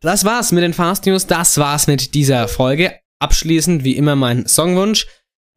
[0.01, 1.28] das war's mit den Fast News.
[1.28, 2.99] Das war's mit dieser Folge.
[3.20, 5.07] Abschließend wie immer mein Songwunsch.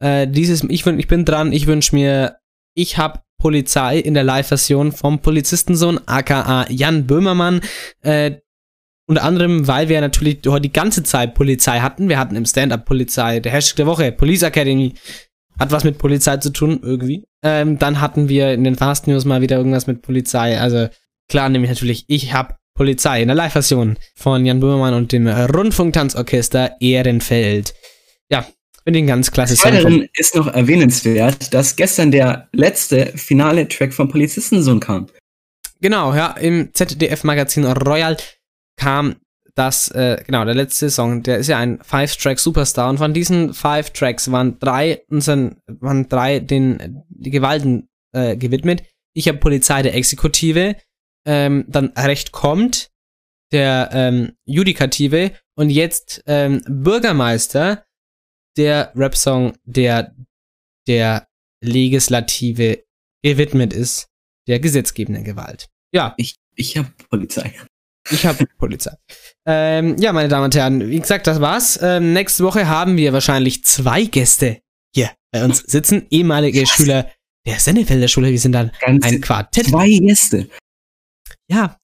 [0.01, 1.53] Äh, dieses, ich, ich bin dran.
[1.53, 2.37] Ich wünsche mir,
[2.75, 7.61] ich hab Polizei in der Live-Version vom Polizistensohn, aka Jan Böhmermann.
[8.03, 8.37] Äh,
[9.09, 12.09] unter anderem, weil wir natürlich die ganze Zeit Polizei hatten.
[12.09, 14.95] Wir hatten im Stand-Up Polizei, der Hashtag der Woche, Police Academy.
[15.59, 17.25] Hat was mit Polizei zu tun, irgendwie.
[17.43, 20.59] Ähm, dann hatten wir in den Fast News mal wieder irgendwas mit Polizei.
[20.59, 20.89] Also
[21.29, 26.77] klar, nämlich natürlich, ich hab Polizei in der Live-Version von Jan Böhmermann und dem Rundfunktanzorchester
[26.81, 27.75] Ehrenfeld.
[28.29, 28.45] Ja,
[28.95, 29.33] ich ein ganz.
[29.37, 35.09] Weiterhin ist noch erwähnenswert, dass gestern der letzte finale Track vom Polizistensohn kam.
[35.81, 38.17] Genau, ja, im ZDF-Magazin Royal
[38.77, 39.17] kam
[39.57, 43.91] das, äh, genau, der letzte Song, der ist ja ein Five-Track-Superstar und von diesen Five
[43.91, 48.85] Tracks waren drei unseren, waren drei den die Gewalten äh, gewidmet.
[49.15, 50.77] Ich habe Polizei der Exekutive,
[51.27, 52.91] ähm, dann Recht kommt,
[53.51, 57.86] der ähm, Judikative und jetzt ähm, Bürgermeister,
[58.57, 60.15] der Rap-Song, der
[60.87, 61.27] der
[61.63, 62.85] Legislative
[63.23, 64.09] gewidmet ist,
[64.47, 65.69] der gesetzgebenden Gewalt.
[65.93, 66.15] Ja.
[66.17, 67.53] Ich, ich habe Polizei.
[68.11, 68.95] Ich habe Polizei.
[69.47, 71.79] Ähm, ja, meine Damen und Herren, wie gesagt, das war's.
[71.83, 74.61] Ähm, nächste Woche haben wir wahrscheinlich zwei Gäste
[74.95, 76.07] hier bei uns sitzen.
[76.11, 77.11] Ehemalige Schüler
[77.47, 78.31] der Sennefelder Schule.
[78.31, 79.67] Wir sind dann Ganz ein Quartett.
[79.67, 80.49] Zwei Gäste.
[81.49, 81.79] Ja,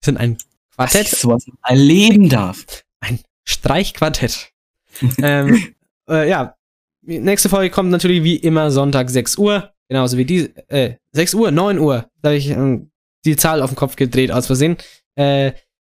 [0.00, 0.38] wir sind ein
[0.74, 1.06] Quartett.
[1.06, 2.64] Dass ich sowas erleben darf.
[3.00, 4.52] Ein Streichquartett.
[5.22, 5.74] ähm,
[6.08, 6.54] äh, ja,
[7.02, 9.70] nächste Folge kommt natürlich wie immer Sonntag 6 Uhr.
[9.88, 12.06] Genauso wie die, äh, 6 Uhr, 9 Uhr.
[12.22, 12.90] Da habe ich ähm,
[13.24, 14.76] die Zahl auf den Kopf gedreht aus Versehen.
[15.16, 15.52] Äh,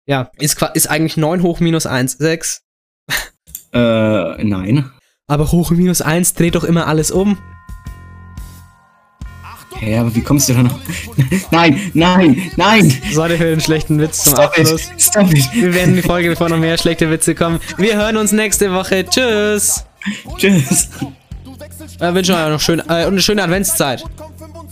[0.08, 2.64] ja, ist, ist eigentlich 9 hoch minus 1, 6.
[3.72, 4.90] Äh, nein.
[5.28, 7.38] Aber hoch minus 1 dreht doch immer alles um.
[9.78, 10.80] Hä, aber wie kommst du da noch?
[11.52, 12.92] nein, nein, nein!
[13.14, 14.92] Sorry für den schlechten Witz zum Stop it, Abschluss.
[15.00, 15.54] stop it.
[15.54, 17.60] Wir werden die Folge, bevor noch mehr schlechte Witze kommen.
[17.78, 19.06] Wir hören uns nächste Woche.
[19.06, 19.86] Tschüss.
[20.38, 20.90] Tschüss.
[22.00, 24.04] Wir wünschen euch noch schön, äh, und eine schöne Adventszeit.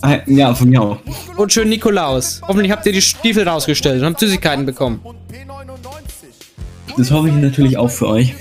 [0.03, 0.97] Äh, Ja, von mir auch.
[1.38, 2.41] Und schönen Nikolaus.
[2.47, 5.01] Hoffentlich habt ihr die Stiefel rausgestellt und habt Süßigkeiten bekommen.
[6.97, 8.33] Das hoffe ich natürlich auch für euch.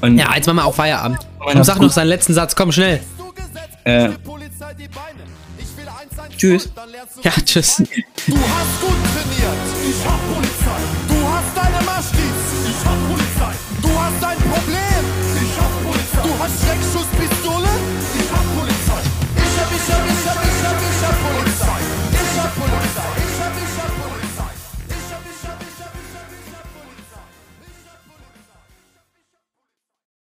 [0.00, 1.18] Und, Ja, jetzt machen wir auch Feierabend.
[1.44, 2.56] Und sag noch seinen letzten Satz.
[2.56, 3.00] Komm, schnell.
[3.84, 4.10] Äh,
[6.36, 6.70] tschüss.
[7.22, 7.76] Ja, tschüss.
[7.76, 9.56] Du hast gut trainiert,
[9.88, 10.61] ich hab Polizei.
[19.84, 20.21] so